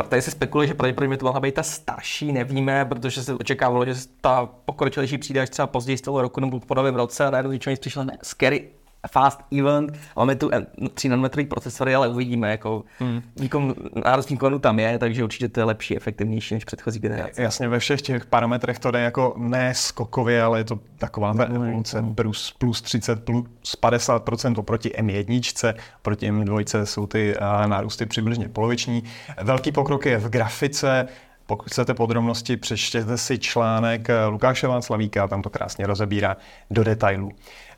Tady 0.08 0.22
se 0.22 0.30
spekuluje, 0.30 0.68
že 0.68 0.74
pravděpodobně 0.74 1.16
to 1.16 1.26
mohla 1.26 1.40
být 1.40 1.54
ta 1.54 1.62
starší, 1.62 2.32
nevíme, 2.32 2.84
protože 2.84 3.22
se 3.22 3.34
očekávalo, 3.34 3.84
že 3.84 3.94
ta 4.20 4.46
pokročilejší 4.64 5.18
přijde 5.18 5.40
až 5.40 5.50
třeba 5.50 5.66
později 5.66 5.98
z 5.98 6.00
toho 6.00 6.22
roku 6.22 6.40
nebo 6.40 6.60
po 6.60 6.74
novém 6.74 6.94
roce 6.94 7.26
a 7.26 7.30
najednou 7.30 7.52
ničeho 7.52 7.76
přišlo 7.76 8.04
ne, 8.04 8.18
scary 8.22 8.70
fast 9.10 9.40
event, 9.58 9.98
máme 10.16 10.34
tu 10.34 10.50
3 10.94 11.08
nanometrový 11.08 11.46
procesory, 11.46 11.94
ale 11.94 12.08
uvidíme, 12.08 12.50
jako 12.50 12.84
hmm. 12.98 13.22
výkon, 13.36 13.74
nárost 14.04 14.30
výkonu 14.30 14.58
tam 14.58 14.78
je, 14.78 14.98
takže 14.98 15.24
určitě 15.24 15.48
to 15.48 15.60
je 15.60 15.64
lepší, 15.64 15.96
efektivnější 15.96 16.54
než 16.54 16.64
předchozí 16.64 16.98
generace. 16.98 17.42
Jasně, 17.42 17.68
ve 17.68 17.78
všech 17.78 18.02
těch 18.02 18.26
parametrech 18.26 18.78
to 18.78 18.90
jde 18.90 19.00
jako 19.00 19.34
ne 19.36 19.74
skokově, 19.74 20.42
ale 20.42 20.60
je 20.60 20.64
to 20.64 20.78
taková 20.98 21.34
ta 21.34 21.44
evoluce 21.44 22.04
plus, 22.14 22.54
plus 22.58 22.82
30, 22.82 23.24
plus 23.24 23.46
50% 23.82 24.54
oproti 24.58 24.88
M1, 24.88 25.74
proti 26.02 26.32
M2 26.32 26.84
jsou 26.84 27.06
ty 27.06 27.34
nárůsty 27.66 28.06
přibližně 28.06 28.48
poloviční. 28.48 29.02
Velký 29.42 29.72
pokrok 29.72 30.06
je 30.06 30.18
v 30.18 30.28
grafice, 30.28 31.08
pokud 31.46 31.68
chcete 31.68 31.94
podrobnosti, 31.94 32.56
přečtěte 32.56 33.18
si 33.18 33.38
článek 33.38 34.08
Lukáše 34.28 34.66
Václavíka, 34.66 35.28
tam 35.28 35.42
to 35.42 35.50
krásně 35.50 35.86
rozebírá 35.86 36.36
do 36.70 36.84
detailů. 36.84 37.32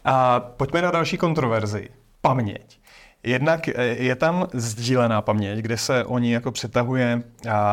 A 0.07 0.41
pojďme 0.41 0.83
na 0.83 0.91
další 0.91 1.17
kontroverzi. 1.17 1.89
Paměť. 2.21 2.81
Jednak 3.23 3.69
eh, 3.69 3.85
je 3.85 4.17
tam 4.17 4.47
sdílená 4.53 5.23
paměť, 5.23 5.59
kde 5.59 5.79
se 5.79 6.05
oni 6.05 6.33
jako 6.33 6.53
přetahuje 6.53 7.23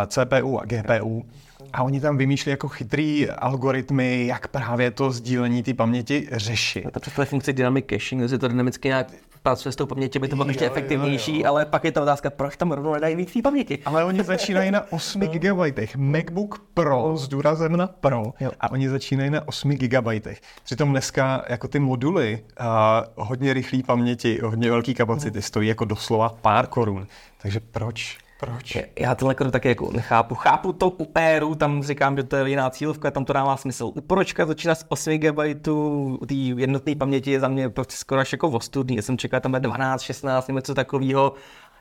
CPU 0.07 0.59
a 0.59 0.65
GPU 0.65 1.25
a 1.73 1.83
oni 1.83 1.99
tam 2.01 2.17
vymýšlí 2.17 2.49
jako 2.49 2.67
chytrý 2.67 3.29
algoritmy, 3.29 4.27
jak 4.27 4.47
právě 4.47 4.91
to 4.91 5.11
sdílení 5.11 5.63
té 5.63 5.73
paměti 5.73 6.29
řešit. 6.31 6.85
To 6.91 6.99
představuje 6.99 7.25
funkci 7.25 7.53
dynamic 7.53 7.85
caching, 7.89 8.29
že 8.29 8.37
to 8.37 8.47
dynamicky 8.47 8.87
nějak 8.87 9.07
pracuje 9.43 9.71
s 9.71 9.75
tou 9.75 9.85
pamětí, 9.85 10.19
by 10.19 10.27
to 10.27 10.35
bylo 10.35 10.47
ještě 10.47 10.65
efektivnější, 10.65 11.31
jo, 11.31 11.39
jo. 11.39 11.49
ale 11.49 11.65
pak 11.65 11.83
je 11.83 11.91
to 11.91 12.01
otázka, 12.01 12.29
proč 12.29 12.57
tam 12.57 12.71
rovnou 12.71 12.93
nedají 12.93 13.15
víc 13.15 13.33
paměti. 13.43 13.79
Ale 13.85 14.03
oni 14.03 14.23
začínají 14.23 14.71
na 14.71 14.91
8 14.91 15.21
GB. 15.21 15.95
MacBook 15.95 16.65
Pro 16.73 17.17
s 17.17 17.27
důrazem 17.27 17.77
na 17.77 17.87
Pro 17.87 18.23
jo. 18.39 18.51
a 18.59 18.71
oni 18.71 18.89
začínají 18.89 19.29
na 19.29 19.47
8 19.47 19.71
GB. 19.71 20.07
Přitom 20.63 20.89
dneska 20.89 21.45
jako 21.49 21.67
ty 21.67 21.79
moduly 21.79 22.43
a 22.57 23.03
hodně 23.15 23.53
rychlé 23.53 23.79
paměti, 23.85 24.39
hodně 24.43 24.69
velké 24.69 24.93
kapacity 24.93 25.41
stojí 25.41 25.67
jako 25.67 25.85
doslova 25.85 26.29
pár 26.29 26.67
korun. 26.67 27.07
Takže 27.41 27.59
proč? 27.59 28.17
Proč? 28.45 28.77
Já 28.99 29.15
tohle 29.15 29.31
jako 29.31 29.51
taky 29.51 29.67
jako 29.67 29.91
nechápu. 29.91 30.35
Chápu 30.35 30.73
to 30.73 30.89
u 30.89 31.05
Péru, 31.05 31.55
tam 31.55 31.83
říkám, 31.83 32.17
že 32.17 32.23
to 32.23 32.35
je 32.35 32.49
jiná 32.49 32.69
cílovka, 32.69 33.11
tam 33.11 33.25
to 33.25 33.33
dává 33.33 33.57
smysl. 33.57 33.85
U 33.85 34.01
Pročka 34.01 34.45
začíná 34.45 34.75
z 34.75 34.85
8 34.89 35.17
GB, 35.17 35.37
té 36.27 36.33
jednotné 36.33 36.95
paměti 36.95 37.31
je 37.31 37.39
za 37.39 37.47
mě 37.47 37.69
prostě 37.69 37.95
skoro 37.95 38.21
až 38.21 38.31
jako 38.31 38.49
ostudný. 38.49 38.95
Já 38.95 39.01
jsem 39.01 39.17
čekal, 39.17 39.39
tam 39.39 39.53
je 39.53 39.59
12, 39.59 40.01
16 40.01 40.47
nebo 40.47 40.57
něco 40.57 40.73
takového 40.73 41.33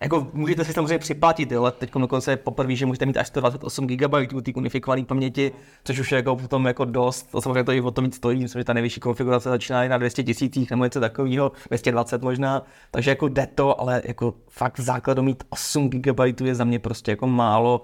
Jako 0.02 0.26
můžete 0.32 0.64
si 0.64 0.73
samozřejmě 0.73 0.99
připlatit, 0.99 1.52
ale 1.52 1.73
teď 1.73 1.92
dokonce 1.94 2.30
je 2.30 2.37
poprvé, 2.37 2.76
že 2.76 2.87
můžete 2.87 3.06
mít 3.06 3.16
až 3.16 3.26
128 3.26 3.87
GB 3.87 4.12
té 4.44 4.52
unifikované 4.54 5.04
paměti, 5.04 5.52
což 5.85 5.99
už 5.99 6.12
je 6.12 6.16
jako 6.16 6.37
potom 6.37 6.66
jako 6.66 6.85
dost. 6.85 7.23
To 7.23 7.40
samozřejmě 7.40 7.64
to 7.64 7.73
i 7.73 7.80
o 7.80 7.90
tom 7.90 8.04
víc 8.04 8.16
stojí, 8.16 8.42
myslím, 8.42 8.61
že 8.61 8.64
ta 8.64 8.73
nejvyšší 8.73 9.00
konfigurace 9.00 9.49
začíná 9.49 9.85
i 9.85 9.88
na 9.88 9.99
200 9.99 10.23
tisících 10.23 10.71
nebo 10.71 10.85
něco 10.85 11.00
takového, 11.00 11.52
220 11.68 12.23
možná. 12.23 12.62
Takže 12.90 13.11
jako 13.11 13.28
jde 13.28 13.47
to, 13.54 13.80
ale 13.80 14.02
jako 14.04 14.35
fakt 14.50 14.80
základu 14.80 15.23
mít 15.23 15.44
8 15.50 15.90
GB 15.90 16.40
je 16.44 16.54
za 16.54 16.64
mě 16.64 16.78
prostě 16.78 17.11
jako 17.12 17.26
málo, 17.26 17.82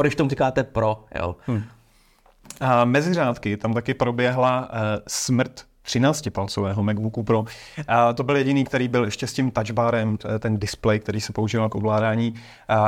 když 0.00 0.14
tomu 0.14 0.30
říkáte 0.30 0.64
pro, 0.64 1.04
jo. 1.18 1.36
Hmm. 1.46 1.62
A 2.60 2.84
mezi 2.84 3.14
řádky 3.14 3.56
tam 3.56 3.74
taky 3.74 3.94
proběhla 3.94 4.70
uh, 4.72 4.78
smrt 5.08 5.71
13-palcového 5.86 6.82
MacBooku 6.82 7.22
Pro. 7.22 7.44
A 7.88 8.12
to 8.12 8.22
byl 8.22 8.36
jediný, 8.36 8.64
který 8.64 8.88
byl 8.88 9.04
ještě 9.04 9.26
s 9.26 9.32
tím 9.32 9.50
touchbarem, 9.50 10.18
ten 10.38 10.58
display, 10.58 11.00
který 11.00 11.20
se 11.20 11.32
používal 11.32 11.68
k 11.68 11.74
ovládání 11.74 12.34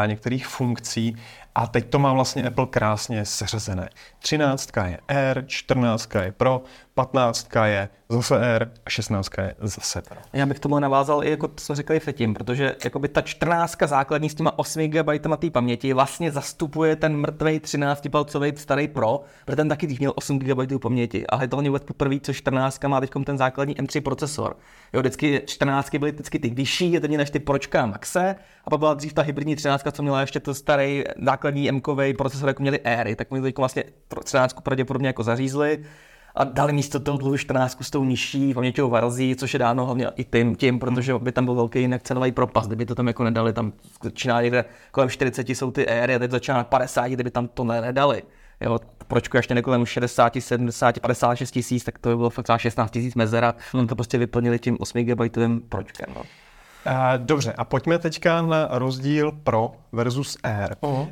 některých 0.06 0.46
funkcí. 0.46 1.16
A 1.54 1.66
teď 1.66 1.90
to 1.90 1.98
má 1.98 2.12
vlastně 2.12 2.42
Apple 2.46 2.66
krásně 2.66 3.24
seřazené. 3.24 3.88
13 4.18 4.70
je 4.84 4.98
R, 5.08 5.44
14 5.46 6.14
je 6.14 6.32
Pro, 6.32 6.62
15 6.94 7.48
je 7.64 7.88
zase 8.08 8.36
R 8.40 8.70
a 8.86 8.90
16 8.90 9.30
je 9.38 9.54
zase 9.58 10.02
Pro. 10.02 10.16
Já 10.32 10.46
bych 10.46 10.60
tomu 10.60 10.78
navázal 10.78 11.24
i 11.24 11.30
jako 11.30 11.48
to 11.48 11.64
jsme 11.64 11.74
řekli 11.74 12.00
předtím, 12.00 12.34
protože 12.34 12.76
jakoby 12.84 13.08
ta 13.08 13.20
14 13.20 13.76
základní 13.86 14.30
s 14.30 14.34
těma 14.34 14.58
8 14.58 14.88
GB 14.88 15.08
té 15.38 15.50
paměti 15.50 15.92
vlastně 15.92 16.32
zastupuje 16.32 16.96
ten 16.96 17.16
mrtvý 17.16 17.60
13 17.60 18.08
palcový 18.10 18.52
starý 18.56 18.88
Pro, 18.88 19.20
protože 19.44 19.56
ten 19.56 19.68
taky 19.68 19.86
měl 19.86 20.12
8 20.16 20.38
GB 20.38 20.82
paměti. 20.82 21.26
A 21.26 21.42
je 21.42 21.48
to 21.48 21.56
vůbec 21.56 21.84
poprvé, 21.84 22.20
co 22.20 22.32
14 22.32 22.84
má 22.84 23.00
teď 23.00 23.10
ten 23.26 23.38
základní 23.38 23.76
M3 23.76 24.00
procesor. 24.00 24.56
Jo, 24.92 25.00
vždycky 25.00 25.42
14 25.46 25.94
byly 25.94 26.12
vždycky 26.12 26.38
ty 26.38 26.50
vyšší, 26.50 26.92
je 26.92 27.00
než 27.00 27.30
ty 27.30 27.38
Pročka 27.38 27.86
Maxe, 27.86 28.36
a 28.64 28.70
pak 28.70 28.78
byla 28.78 28.94
dřív 28.94 29.12
ta 29.12 29.22
hybridní 29.22 29.56
13, 29.56 29.84
co 29.92 30.02
měla 30.02 30.20
ještě 30.20 30.40
to 30.40 30.54
starý 30.54 31.04
základní 31.22 31.68
m 31.68 31.80
procesor, 32.16 32.48
jako 32.48 32.62
měli 32.62 32.80
Airy, 32.80 33.16
tak 33.16 33.30
mi 33.30 33.40
teď 33.40 33.58
vlastně 33.58 33.84
13 34.24 34.56
pravděpodobně 34.62 35.06
jako 35.06 35.22
zařízli 35.22 35.84
a 36.34 36.44
dali 36.44 36.72
místo 36.72 37.00
toho 37.00 37.18
dlouhou 37.18 37.36
14 37.36 37.78
s 37.80 37.90
tou 37.90 38.04
nižší 38.04 38.54
paměťovou 38.54 38.90
verzí, 38.90 39.36
což 39.36 39.52
je 39.52 39.58
dáno 39.58 39.84
hlavně 39.84 40.06
i 40.16 40.24
tím, 40.24 40.56
tím, 40.56 40.78
protože 40.78 41.18
by 41.18 41.32
tam 41.32 41.44
byl 41.44 41.54
velký 41.54 41.80
jinak 41.80 42.02
cenový 42.02 42.32
propast, 42.32 42.66
kdyby 42.66 42.86
to 42.86 42.94
tam 42.94 43.06
jako 43.06 43.24
nedali, 43.24 43.52
tam 43.52 43.72
začíná 44.02 44.42
někde 44.42 44.64
kolem 44.90 45.10
40 45.10 45.48
jsou 45.48 45.70
ty 45.70 45.86
éry 45.86 46.14
a 46.14 46.18
teď 46.18 46.30
začíná 46.30 46.56
na 46.56 46.64
50, 46.64 47.08
kdyby 47.08 47.30
tam 47.30 47.48
to 47.48 47.64
nedali. 47.64 48.22
Jo, 48.60 48.78
pročko 49.08 49.36
ještě 49.36 49.62
kolem 49.62 49.86
60, 49.86 50.32
70, 50.38 51.00
56 51.00 51.50
tisíc, 51.50 51.84
tak 51.84 51.98
to 51.98 52.08
by 52.08 52.16
bylo 52.16 52.30
fakt 52.30 52.50
16 52.56 52.90
tisíc 52.90 53.14
mezera, 53.14 53.54
hmm. 53.72 53.86
to 53.86 53.94
prostě 53.94 54.18
vyplnili 54.18 54.58
tím 54.58 54.76
8 54.80 55.04
GB 55.04 55.20
pročkem. 55.68 56.14
No. 56.14 56.22
Dobře, 57.16 57.52
a 57.52 57.64
pojďme 57.64 57.98
teďka 57.98 58.42
na 58.42 58.68
rozdíl 58.70 59.32
Pro 59.32 59.72
versus 59.92 60.36
Air. 60.42 60.76
Uh-huh. 60.82 61.08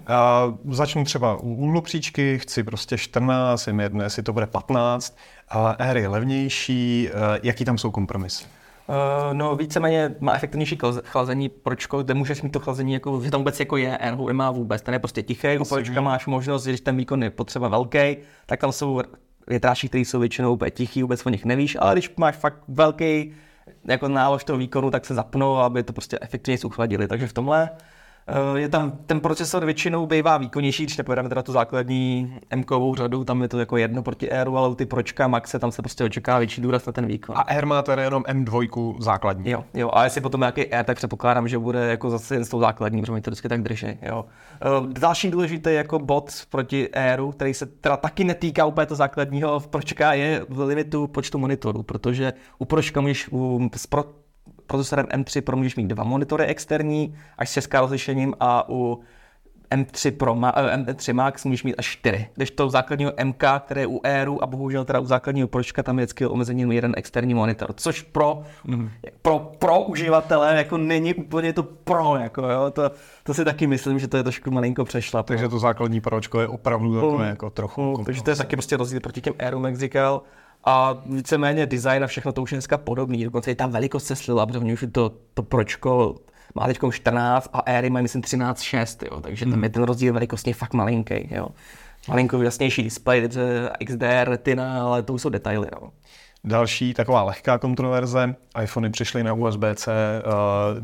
Začnu 0.71 1.05
třeba 1.05 1.37
u 1.37 1.55
úhlu 1.55 1.81
příčky, 1.81 2.39
chci 2.39 2.63
prostě 2.63 2.99
14, 2.99 3.67
je 3.67 3.73
mi 3.73 3.83
jedno, 3.83 4.03
jestli 4.03 4.23
to 4.23 4.33
bude 4.33 4.47
15, 4.47 5.17
ale 5.49 5.77
Air 5.77 5.97
je 5.97 6.09
levnější, 6.09 7.09
jaký 7.43 7.65
tam 7.65 7.79
jsou 7.79 7.91
kompromisy? 7.91 8.45
Uh, 8.89 9.35
no 9.35 9.57
víceméně 9.57 10.15
má 10.21 10.35
efektivnější 10.35 10.79
chlazení, 11.05 11.49
pročko, 11.49 12.03
kde 12.03 12.15
můžeš 12.15 12.43
mít 12.43 12.51
to 12.53 12.61
chlazení, 12.61 12.93
jako, 12.93 13.21
že 13.25 13.31
tam 13.31 13.41
vůbec 13.41 13.61
jako 13.61 13.77
je, 13.77 13.99
Air 13.99 14.17
nemá 14.27 14.51
vůbec, 14.51 14.83
ten 14.83 14.95
je 14.95 15.01
prostě 15.01 15.23
tichý, 15.23 15.59
u 15.59 15.65
pročka 15.65 16.01
máš 16.01 16.27
možnost, 16.27 16.65
když 16.65 16.81
ten 16.81 16.97
výkon 16.97 17.23
je 17.23 17.31
potřeba 17.31 17.69
velký, 17.69 18.17
tak 18.47 18.61
tam 18.61 18.73
jsou 18.73 19.03
větráči, 19.47 19.89
které 19.89 20.01
jsou 20.01 20.21
většinou 20.21 20.53
úplně 20.53 20.71
tichý, 20.71 21.03
vůbec 21.03 21.27
o 21.27 21.29
nich 21.29 21.45
nevíš, 21.45 21.77
ale 21.81 21.95
když 21.95 22.15
máš 22.17 22.37
fakt 22.37 22.59
velký 22.69 23.35
jako 23.85 24.09
nálož 24.09 24.45
toho 24.45 24.59
výkonu, 24.59 24.91
tak 24.91 25.05
se 25.05 25.15
zapnou, 25.15 25.57
aby 25.57 25.83
to 25.83 25.93
prostě 25.93 26.19
efektivně 26.21 26.59
uchladili. 26.65 27.09
Takže 27.09 27.27
v 27.27 27.33
tomhle 27.33 27.71
je 28.55 28.69
tam 28.69 28.93
ten 29.07 29.21
procesor 29.21 29.65
většinou 29.65 30.07
bývá 30.07 30.39
výkonnější, 30.39 30.83
když 30.83 30.97
nepojedeme 30.97 31.29
teda 31.29 31.43
tu 31.43 31.53
základní 31.53 32.35
m 32.51 32.65
řadu, 32.95 33.25
tam 33.25 33.43
je 33.43 33.49
to 33.49 33.59
jako 33.59 33.77
jedno 33.77 34.03
proti 34.03 34.33
Airu, 34.33 34.57
ale 34.57 34.69
u 34.69 34.75
ty 34.75 34.87
Pročka 34.87 35.29
Maxe 35.29 35.59
tam 35.59 35.73
se 35.73 35.83
prostě 35.83 36.05
očekává 36.05 36.39
větší 36.39 36.61
důraz 36.61 36.87
na 36.87 36.93
ten 36.93 37.07
výkon. 37.07 37.37
A 37.39 37.41
Air 37.41 37.67
má 37.67 37.83
teda 37.83 38.03
jenom 38.03 38.23
M2 38.23 38.97
základní. 39.01 39.51
Jo, 39.51 39.65
jo, 39.75 39.91
a 39.93 40.05
jestli 40.05 40.21
potom 40.21 40.41
nějaký 40.41 40.67
Air, 40.67 40.85
tak 40.85 40.97
předpokládám, 40.97 41.49
že 41.49 41.59
bude 41.59 41.87
jako 41.87 42.11
zase 42.11 42.35
jen 42.35 42.45
s 42.45 42.49
tou 42.49 42.61
základní, 42.61 43.01
protože 43.01 43.13
mi 43.13 43.21
to 43.21 43.31
vždycky 43.31 43.49
tak 43.49 43.63
drží. 43.63 43.99
Jo. 44.03 44.25
Eh, 44.55 45.01
další 45.01 45.31
důležitý 45.31 45.75
jako 45.75 45.99
bod 45.99 46.33
proti 46.51 46.89
Airu, 46.89 47.33
který 47.33 47.55
se 47.55 47.67
teda 47.67 47.97
taky 47.97 48.25
netýká 48.25 48.67
úplně 48.67 48.87
to 48.87 48.95
základního 48.95 49.61
Pročka, 49.61 50.13
je 50.13 50.47
v 50.49 50.61
limitu 50.61 51.07
počtu 51.07 51.39
monitorů, 51.39 51.83
protože 51.83 52.33
u 52.59 52.65
Pročka 52.65 53.01
můžeš 53.01 53.29
u, 53.33 53.69
procesorem 54.67 55.07
M3 55.07 55.41
Pro 55.41 55.57
můžeš 55.57 55.77
mít 55.77 55.87
dva 55.87 56.05
monitory 56.05 56.45
externí, 56.45 57.15
až 57.39 57.49
s 57.49 57.57
6K 57.57 57.81
rozlišením 57.81 58.35
a 58.41 58.69
u 58.69 59.01
M3 59.73 60.11
Pro, 60.11 60.37
eh, 60.55 60.77
M3 60.77 61.15
Max 61.15 61.45
můžeš 61.45 61.63
mít 61.63 61.75
až 61.79 61.87
4. 61.87 62.29
Když 62.35 62.51
to 62.51 62.67
u 62.67 62.71
základního 62.71 63.13
MK, 63.25 63.45
které 63.61 63.81
je 63.81 63.87
u 63.87 64.01
Airu 64.05 64.43
a 64.43 64.47
bohužel 64.47 64.85
teda 64.85 65.01
u 65.01 65.05
základního 65.05 65.49
Pročka 65.49 65.83
tam 65.83 65.99
je 65.99 66.05
vždycky 66.05 66.27
omezení 66.27 66.75
jeden 66.75 66.93
externí 66.97 67.35
monitor, 67.35 67.73
což 67.77 68.03
pro, 68.03 68.43
mm. 68.65 68.91
pro, 69.23 69.39
pro 69.59 69.81
uživatele 69.81 70.57
jako 70.57 70.77
není 70.77 71.15
úplně 71.15 71.53
to 71.53 71.63
pro, 71.63 72.17
jako 72.17 72.49
jo, 72.49 72.71
to, 72.71 72.91
to 73.23 73.35
si 73.35 73.45
taky 73.45 73.67
myslím, 73.67 73.99
že 73.99 74.09
to 74.09 74.17
je 74.17 74.23
trošku 74.23 74.51
malinko 74.51 74.85
přešla. 74.85 75.23
Takže 75.23 75.49
to 75.49 75.59
základní 75.59 76.01
Pročko 76.01 76.41
je 76.41 76.49
opravdu 76.49 76.95
takové 76.95 77.29
jako 77.29 77.51
trochu. 77.51 78.03
takže 78.07 78.23
to 78.23 78.31
je 78.31 78.37
taky 78.37 78.57
prostě 78.57 78.77
rozdíl 78.77 79.01
proti 79.01 79.21
těm 79.21 79.35
Airu, 79.39 79.67
jak 79.67 79.77
říkal 79.77 80.23
a 80.65 81.03
víceméně 81.07 81.67
design 81.67 82.05
a 82.05 82.07
všechno 82.07 82.33
to 82.33 82.43
už 82.43 82.53
je 82.53 82.57
dneska 82.57 82.79
podobný. 82.79 83.25
Dokonce 83.25 83.51
i 83.51 83.55
ta 83.55 83.67
velikost 83.67 84.07
se 84.07 84.17
slila, 84.17 84.47
protože 84.47 84.73
už 84.73 84.85
to, 84.93 85.13
to 85.35 85.43
pročko 85.43 86.15
má 86.55 86.67
teď 86.67 86.79
14 86.91 87.49
a 87.53 87.59
Airy 87.59 87.91
mají 87.91 88.03
myslím 88.03 88.23
13.6, 88.23 89.07
jo, 89.13 89.21
takže 89.21 89.45
tam 89.45 89.55
hmm. 89.55 89.65
je 89.65 89.71
ten 89.71 89.83
rozdíl 89.83 90.13
velikostně 90.13 90.55
fakt 90.55 90.75
malinký. 90.75 91.29
Jo. 91.31 91.49
Malinko 92.09 92.43
jasnější 92.43 92.83
display, 92.83 93.29
XDR, 93.87 94.29
retina, 94.29 94.83
ale 94.83 95.03
to 95.03 95.13
už 95.13 95.23
jsou 95.23 95.29
detaily. 95.29 95.69
Jo. 95.73 95.91
Další 96.45 96.95
taková 96.95 97.23
lehká 97.23 97.59
kontroverze, 97.59 98.35
iPhony 98.63 98.91
přišly 98.91 99.25
na 99.25 99.33
USB-C, 99.33 99.93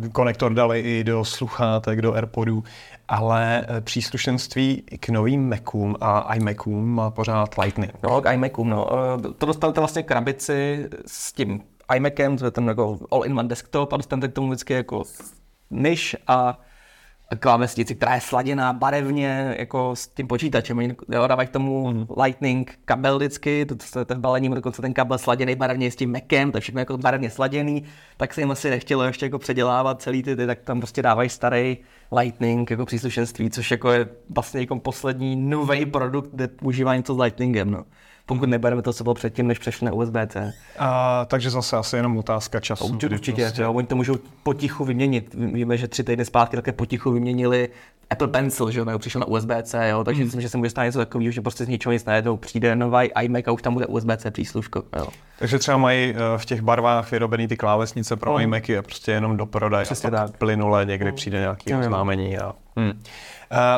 uh, 0.02 0.08
konektor 0.08 0.54
dali 0.54 0.80
i 0.80 1.04
do 1.04 1.24
sluchátek, 1.24 2.02
do 2.02 2.14
AirPodů, 2.14 2.64
ale 3.08 3.66
eh, 3.68 3.80
příslušenství 3.80 4.82
k 5.00 5.08
novým 5.08 5.48
Macům 5.48 5.96
a 6.00 6.34
iMacům 6.34 6.94
má 6.94 7.10
pořád 7.10 7.58
Lightning. 7.58 7.92
No, 8.02 8.20
k 8.20 8.32
iMacům, 8.32 8.68
no. 8.70 8.88
Eh, 8.92 9.32
to 9.38 9.46
dostanete 9.46 9.80
vlastně 9.80 10.02
krabici 10.02 10.88
s 11.06 11.32
tím 11.32 11.60
iMacem, 11.96 12.36
to 12.36 12.44
je 12.44 12.50
ten 12.50 12.68
jako 12.68 12.98
all-in-one 13.10 13.48
desktop 13.48 13.92
a 13.92 13.96
dostanete 13.96 14.28
k 14.28 14.32
tomu 14.32 14.48
vždycky 14.48 14.72
jako 14.72 15.02
myš 15.70 16.16
a 16.26 16.58
klávesnici, 17.36 17.94
která 17.94 18.14
je 18.14 18.20
sladěná 18.20 18.72
barevně 18.72 19.54
jako 19.58 19.96
s 19.96 20.08
tím 20.08 20.26
počítačem. 20.26 20.80
Jo, 20.80 21.26
dávají 21.26 21.48
k 21.48 21.52
tomu 21.52 21.92
mm. 21.92 22.06
Lightning 22.22 22.78
kabel 22.84 23.16
vždycky, 23.16 23.66
to, 23.66 23.74
to, 23.92 24.04
to 24.04 24.14
balení, 24.14 24.48
dokonce 24.48 24.82
ten 24.82 24.94
kabel 24.94 25.18
sladěný 25.18 25.54
barevně 25.54 25.90
s 25.90 25.96
tím 25.96 26.12
Macem, 26.12 26.52
to 26.52 26.58
je 26.58 26.60
všechno 26.60 26.80
jako 26.80 26.98
barevně 26.98 27.30
sladěný, 27.30 27.84
tak 28.16 28.34
se 28.34 28.40
jim 28.40 28.50
asi 28.50 28.70
nechtělo 28.70 29.04
ještě 29.04 29.26
jako 29.26 29.38
předělávat 29.38 30.02
celý 30.02 30.22
ty, 30.22 30.36
ty 30.36 30.46
tak 30.46 30.60
tam 30.60 30.80
prostě 30.80 31.02
dávají 31.02 31.28
starý 31.28 31.78
Lightning 32.18 32.70
jako 32.70 32.86
příslušenství, 32.86 33.50
což 33.50 33.70
jako 33.70 33.92
je 33.92 34.08
vlastně 34.34 34.60
jako 34.60 34.78
poslední 34.78 35.36
nový 35.36 35.86
produkt, 35.86 36.30
kde 36.32 36.48
používá 36.48 36.96
něco 36.96 37.14
s 37.14 37.18
Lightningem. 37.18 37.70
No 37.70 37.84
pokud 38.28 38.48
nebereme 38.48 38.82
to, 38.82 38.92
co 38.92 39.04
bylo 39.04 39.14
předtím, 39.14 39.46
než 39.46 39.58
přešli 39.58 39.84
na 39.84 39.92
USB-C. 39.92 40.52
A, 40.78 41.24
takže 41.24 41.50
zase 41.50 41.76
asi 41.76 41.96
jenom 41.96 42.18
otázka 42.18 42.60
času. 42.60 42.84
Určitě, 42.84 43.14
určitě 43.14 43.42
prostě... 43.42 43.62
jo, 43.62 43.72
oni 43.72 43.86
to 43.86 43.96
můžou 43.96 44.16
potichu 44.42 44.84
vyměnit. 44.84 45.34
Víme, 45.34 45.76
že 45.76 45.88
tři 45.88 46.04
týdny 46.04 46.24
zpátky 46.24 46.56
také 46.56 46.72
potichu 46.72 47.10
vyměnili 47.10 47.68
Apple 48.10 48.28
Pencil, 48.28 48.70
že 48.70 48.80
jo, 48.80 48.98
přišel 48.98 49.20
na 49.20 49.26
USB-C, 49.26 49.88
jo, 49.88 50.04
takže 50.04 50.20
mm. 50.20 50.26
myslím, 50.26 50.40
že 50.40 50.48
se 50.48 50.58
může 50.58 50.70
stát 50.70 50.84
něco 50.84 50.98
takového, 50.98 51.30
že 51.30 51.40
prostě 51.40 51.64
z 51.64 51.68
ničeho 51.68 51.92
nic 51.92 52.04
najednou 52.04 52.36
přijde 52.36 52.76
nový 52.76 53.10
iMac 53.22 53.44
a 53.46 53.52
už 53.52 53.62
tam 53.62 53.74
bude 53.74 53.86
USB-C 53.86 54.30
přísluško. 54.30 54.82
Jo. 54.96 55.06
Takže 55.38 55.58
třeba 55.58 55.76
mají 55.76 56.10
eh, 56.10 56.38
v 56.38 56.44
těch 56.44 56.60
barvách 56.60 57.10
vyrobený 57.10 57.48
ty 57.48 57.56
klávesnice 57.56 58.16
pro 58.16 58.34
mm. 58.34 58.40
iMacy 58.40 58.78
a 58.78 58.82
prostě 58.82 59.12
jenom 59.12 59.36
do 59.36 59.46
prodaj 59.46 59.84
Přesně 59.84 60.10
tak. 60.10 60.36
plynule 60.36 60.84
někdy 60.84 61.12
přijde 61.12 61.38
nějaký 61.38 61.74
oznámení. 61.74 62.38
A... 62.38 62.52
Hmm. 62.76 62.90
Uh, 62.90 62.94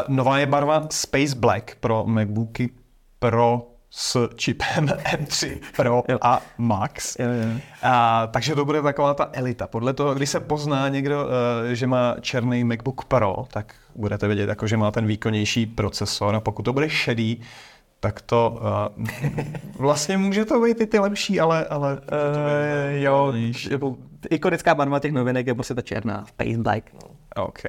nová 0.09 0.39
je 0.39 0.47
barva 0.47 0.87
Space 0.91 1.37
Black 1.37 1.75
pro 1.81 2.05
MacBooky 2.07 2.71
Pro 3.19 3.70
s 3.91 4.29
čipem 4.35 4.87
M3 4.87 5.59
Pro 5.77 6.03
a 6.21 6.43
Max. 6.59 7.17
Jo, 7.19 7.27
jo. 7.27 7.61
A, 7.83 8.27
takže 8.27 8.55
to 8.55 8.65
bude 8.65 8.83
taková 8.83 9.15
ta 9.15 9.31
elita. 9.33 9.67
Podle 9.67 9.93
toho, 9.93 10.15
když 10.15 10.31
se 10.31 10.41
pozná 10.41 10.89
někdo, 10.89 11.25
uh, 11.25 11.73
že 11.73 11.87
má 11.87 12.17
černý 12.21 12.65
MacBook 12.65 13.05
Pro, 13.05 13.45
tak 13.53 13.75
budete 13.95 14.27
vědět, 14.27 14.49
jako, 14.49 14.67
že 14.67 14.77
má 14.77 14.91
ten 14.91 15.07
výkonnější 15.07 15.67
procesor. 15.67 16.35
A 16.35 16.41
pokud 16.41 16.63
to 16.63 16.73
bude 16.73 16.91
šedý, 16.91 17.41
tak 18.01 18.21
to 18.21 18.61
uh, 18.99 19.07
vlastně 19.79 20.17
může 20.17 20.45
to 20.45 20.61
být 20.61 20.81
i 20.81 20.87
ty 20.87 20.99
lepší, 20.99 21.41
ale... 21.41 21.65
ale 21.65 21.93
uh, 21.95 22.01
jo, 22.91 23.33
ikonická 24.31 24.75
barva 24.75 24.99
těch 24.99 25.13
novinek 25.13 25.47
je 25.47 25.55
prostě 25.55 25.75
ta 25.75 25.83
černá, 25.83 26.25
Space 26.27 26.59
Black. 26.59 26.85
No. 26.95 27.11
OK. 27.45 27.63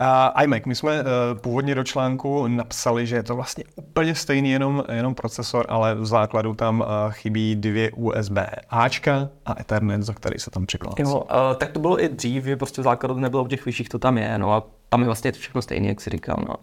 Uh, 0.00 0.42
iMac, 0.42 0.62
my 0.66 0.74
jsme 0.74 1.00
uh, 1.00 1.06
původně 1.40 1.74
do 1.74 1.84
článku 1.84 2.46
napsali, 2.46 3.06
že 3.06 3.16
je 3.16 3.22
to 3.22 3.36
vlastně 3.36 3.64
úplně 3.76 4.14
stejný, 4.14 4.50
jenom, 4.50 4.84
jenom 4.92 5.14
procesor, 5.14 5.66
ale 5.68 5.94
v 5.94 6.06
základu 6.06 6.54
tam 6.54 6.80
uh, 6.80 6.86
chybí 7.10 7.56
dvě 7.56 7.90
USB 7.90 8.38
Ačka 8.70 9.28
a 9.46 9.60
Ethernet, 9.60 10.02
za 10.02 10.14
který 10.14 10.38
se 10.38 10.50
tam 10.50 10.66
přikládá. 10.66 10.94
Jo, 10.98 11.16
uh, 11.16 11.26
tak 11.56 11.72
to 11.72 11.80
bylo 11.80 12.02
i 12.02 12.08
dřív, 12.08 12.44
že 12.44 12.56
prostě 12.56 12.80
v 12.80 12.84
základu 12.84 13.14
nebylo 13.14 13.44
v 13.44 13.48
těch 13.48 13.66
vyšších, 13.66 13.88
to 13.88 13.98
tam 13.98 14.18
je, 14.18 14.38
no 14.38 14.52
a 14.52 14.62
tam 14.88 15.00
je 15.00 15.06
vlastně 15.06 15.32
všechno 15.32 15.62
stejné, 15.62 15.88
jak 15.88 16.00
si 16.00 16.10
říkal, 16.10 16.36
no. 16.48 16.54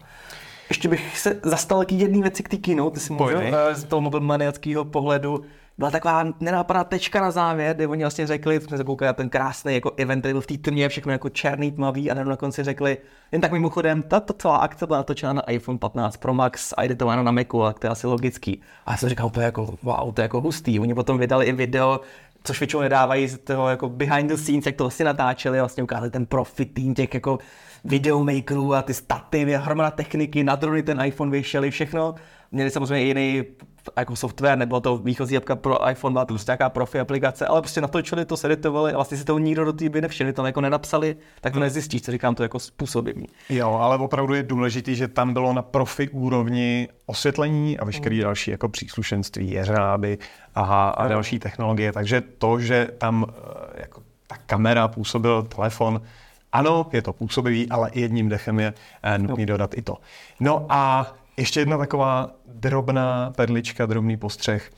Ještě 0.68 0.88
bych 0.88 1.18
se 1.18 1.40
zastal 1.42 1.84
k 1.84 1.92
jedné 1.92 2.22
věci 2.22 2.42
k 2.42 2.48
té 2.48 2.56
keynote, 2.56 2.94
ty 2.94 3.00
si 3.00 3.12
můžu, 3.12 3.36
z 3.72 3.84
toho 3.84 4.00
mobilmaniackého 4.00 4.84
pohledu 4.84 5.44
byla 5.78 5.90
taková 5.90 6.24
nenápadná 6.40 6.84
tečka 6.84 7.20
na 7.20 7.30
závěr, 7.30 7.76
kde 7.76 7.86
oni 7.86 8.04
vlastně 8.04 8.26
řekli, 8.26 8.60
jsme 8.60 8.76
se 8.76 8.84
koukali 8.84 9.06
na 9.06 9.12
ten 9.12 9.28
krásný 9.28 9.74
jako 9.74 9.92
event, 9.96 10.22
který 10.22 10.34
byl 10.34 10.40
v 10.40 10.46
té 10.46 10.56
tmě, 10.56 10.88
všechno 10.88 11.12
jako 11.12 11.28
černý, 11.28 11.72
tmavý 11.72 12.10
a 12.10 12.14
na 12.14 12.36
konci 12.36 12.64
řekli, 12.64 12.98
jen 13.32 13.40
tak 13.40 13.52
mimochodem, 13.52 14.02
tato 14.02 14.32
celá 14.32 14.56
akce 14.56 14.86
byla 14.86 14.98
natočena 14.98 15.32
na 15.32 15.42
iPhone 15.50 15.78
15 15.78 16.16
Pro 16.16 16.34
Max 16.34 16.74
a 16.76 16.84
editována 16.84 17.22
na 17.22 17.32
Macu, 17.32 17.64
a 17.64 17.72
to 17.72 17.86
je 17.86 17.90
asi 17.90 18.06
logický. 18.06 18.60
A 18.86 18.90
já 18.90 18.96
jsem 18.96 19.08
říkal 19.08 19.26
úplně 19.26 19.46
jako, 19.46 19.76
wow, 19.82 20.12
to 20.12 20.20
je 20.20 20.22
jako 20.22 20.40
hustý. 20.40 20.80
Oni 20.80 20.94
potom 20.94 21.18
vydali 21.18 21.46
i 21.46 21.52
video, 21.52 22.00
což 22.44 22.60
většinou 22.60 22.82
nedávají 22.82 23.28
z 23.28 23.38
toho 23.38 23.68
jako 23.68 23.88
behind 23.88 24.30
the 24.30 24.36
scenes, 24.36 24.66
jak 24.66 24.76
to 24.76 24.84
vlastně 24.84 25.04
natáčeli, 25.04 25.58
vlastně 25.58 25.82
ukázali 25.82 26.10
ten 26.10 26.26
profit 26.26 26.74
tým 26.74 26.94
těch 26.94 27.14
jako 27.14 27.38
videomakerů 27.84 28.74
a 28.74 28.82
ty 28.82 28.94
stativy 28.94 29.54
hromada 29.54 29.90
techniky, 29.90 30.44
na 30.44 30.54
drony 30.54 30.82
ten 30.82 31.04
iPhone 31.04 31.30
vyšeli, 31.30 31.70
všechno. 31.70 32.14
Měli 32.52 32.70
samozřejmě 32.70 33.04
jiný 33.04 33.44
jako 33.96 34.16
software, 34.16 34.58
nebylo 34.58 34.80
to 34.80 34.96
výchozí 34.96 35.36
apka 35.36 35.56
pro 35.56 35.90
iPhone, 35.90 36.12
byla 36.12 36.24
to 36.24 36.34
prostě 36.34 36.50
nějaká 36.50 36.68
profi 36.68 37.00
aplikace, 37.00 37.46
ale 37.46 37.60
prostě 37.62 37.80
natočili 37.80 38.24
to, 38.24 38.36
seditovali 38.36 38.92
a 38.92 38.94
vlastně 38.94 39.16
si 39.18 39.24
to 39.24 39.38
nikdo 39.38 39.64
do 39.64 39.72
té 39.72 39.88
by 39.88 40.00
nevšimli, 40.00 40.32
to 40.32 40.46
jako 40.46 40.60
nenapsali, 40.60 41.16
tak 41.40 41.52
to 41.52 41.60
nezjistíš, 41.60 42.02
co 42.02 42.12
říkám, 42.12 42.34
to 42.34 42.42
jako 42.42 42.58
způsobím. 42.58 43.26
Jo, 43.48 43.72
ale 43.72 43.96
opravdu 43.96 44.34
je 44.34 44.42
důležitý, 44.42 44.96
že 44.96 45.08
tam 45.08 45.32
bylo 45.32 45.52
na 45.52 45.62
profi 45.62 46.08
úrovni 46.08 46.88
osvětlení 47.06 47.78
a 47.78 47.84
veškeré 47.84 48.16
mm. 48.16 48.22
další 48.22 48.50
jako 48.50 48.68
příslušenství, 48.68 49.50
jeřáby 49.50 50.18
a, 50.54 50.88
a 50.88 51.08
další 51.08 51.38
technologie, 51.38 51.92
takže 51.92 52.20
to, 52.20 52.60
že 52.60 52.88
tam 52.98 53.26
eh, 53.28 53.80
jako 53.80 54.02
ta 54.26 54.36
kamera 54.46 54.88
působil 54.88 55.42
telefon, 55.42 56.00
ano, 56.52 56.86
je 56.92 57.02
to 57.02 57.12
působivý, 57.12 57.68
ale 57.68 57.90
jedním 57.94 58.28
dechem 58.28 58.60
je 58.60 58.74
eh, 59.02 59.18
nutný 59.18 59.46
dodat 59.46 59.78
i 59.78 59.82
to. 59.82 59.96
No 60.40 60.66
a 60.68 61.12
ještě 61.38 61.60
jedna 61.60 61.78
taková 61.78 62.30
drobná 62.46 63.32
perlička, 63.36 63.86
drobný 63.86 64.16
postřeh. 64.16 64.70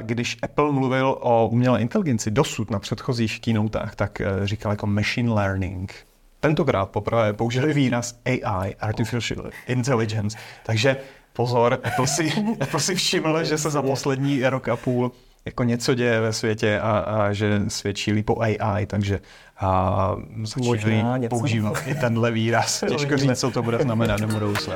Když 0.00 0.36
Apple 0.42 0.72
mluvil 0.72 1.16
o 1.20 1.48
umělé 1.48 1.80
inteligenci 1.80 2.30
dosud 2.30 2.70
na 2.70 2.78
předchozích 2.78 3.40
keynotách, 3.40 3.94
tak 3.94 4.20
eh, 4.20 4.26
říkal 4.44 4.72
jako 4.72 4.86
machine 4.86 5.32
learning. 5.32 5.94
Tentokrát 6.40 6.90
poprvé 6.90 7.32
použili 7.32 7.72
výraz 7.72 8.18
AI, 8.24 8.74
Artificial 8.74 9.50
Intelligence. 9.66 10.38
Takže 10.66 10.96
pozor, 11.32 11.80
Apple 11.84 12.06
si, 12.06 12.32
Apple 12.60 12.80
si 12.80 12.94
všiml, 12.94 13.44
že 13.44 13.58
se 13.58 13.70
za 13.70 13.82
poslední 13.82 14.48
rok 14.48 14.68
a 14.68 14.76
půl 14.76 15.12
jako 15.44 15.64
něco 15.64 15.94
děje 15.94 16.20
ve 16.20 16.32
světě 16.32 16.80
a, 16.80 16.98
a 16.98 17.32
že 17.32 17.60
svědčí 17.68 18.12
líp 18.12 18.30
o 18.30 18.40
AI, 18.40 18.86
takže 18.86 19.20
a 19.58 20.16
začínají 20.44 21.28
používat 21.28 21.82
i 21.86 21.94
tenhle 21.94 22.30
výraz. 22.30 22.84
Těžko 22.88 23.16
říct, 23.16 23.40
co 23.40 23.50
to 23.50 23.62
bude 23.62 23.78
znamenat 23.78 24.20
do 24.20 24.26
budoucna. 24.26 24.74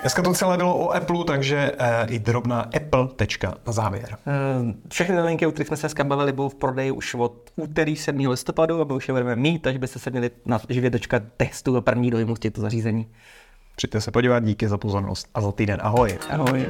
Dneska 0.00 0.22
to 0.22 0.32
celé 0.32 0.56
bylo 0.56 0.78
o 0.78 0.90
Apple, 0.90 1.24
takže 1.24 1.72
uh, 1.80 2.14
i 2.14 2.18
drobná 2.18 2.60
Apple 2.60 3.08
tečka 3.16 3.54
na 3.66 3.72
závěr. 3.72 4.16
Uh, 4.62 4.72
všechny 4.88 5.16
novinky, 5.16 5.46
o 5.46 5.52
kterých 5.52 5.68
jsme 5.68 5.76
se 5.76 5.80
dneska 5.80 6.04
bavili, 6.04 6.32
budou 6.32 6.48
v 6.48 6.54
prodeji 6.54 6.90
už 6.90 7.14
od 7.14 7.50
úterý 7.56 7.96
7. 7.96 8.28
listopadu 8.28 8.80
a 8.80 8.84
my 8.84 8.92
už 8.92 9.08
je 9.08 9.14
budeme 9.14 9.36
mít, 9.36 9.62
takže 9.62 9.78
byste 9.78 9.98
se 9.98 10.10
měli 10.10 10.30
na 10.44 10.60
živě 10.68 10.90
dočkat 10.90 11.22
testu 11.36 11.76
a 11.76 11.80
první 11.80 12.10
dojmu 12.10 12.36
z 12.36 12.38
těchto 12.38 12.60
zařízení. 12.60 13.06
Přijďte 13.76 14.00
se 14.00 14.10
podívat, 14.10 14.44
díky 14.44 14.68
za 14.68 14.78
pozornost 14.78 15.28
a 15.34 15.40
za 15.40 15.52
týden 15.52 15.78
ahoj. 15.82 16.18
Ahoj. 16.30 16.66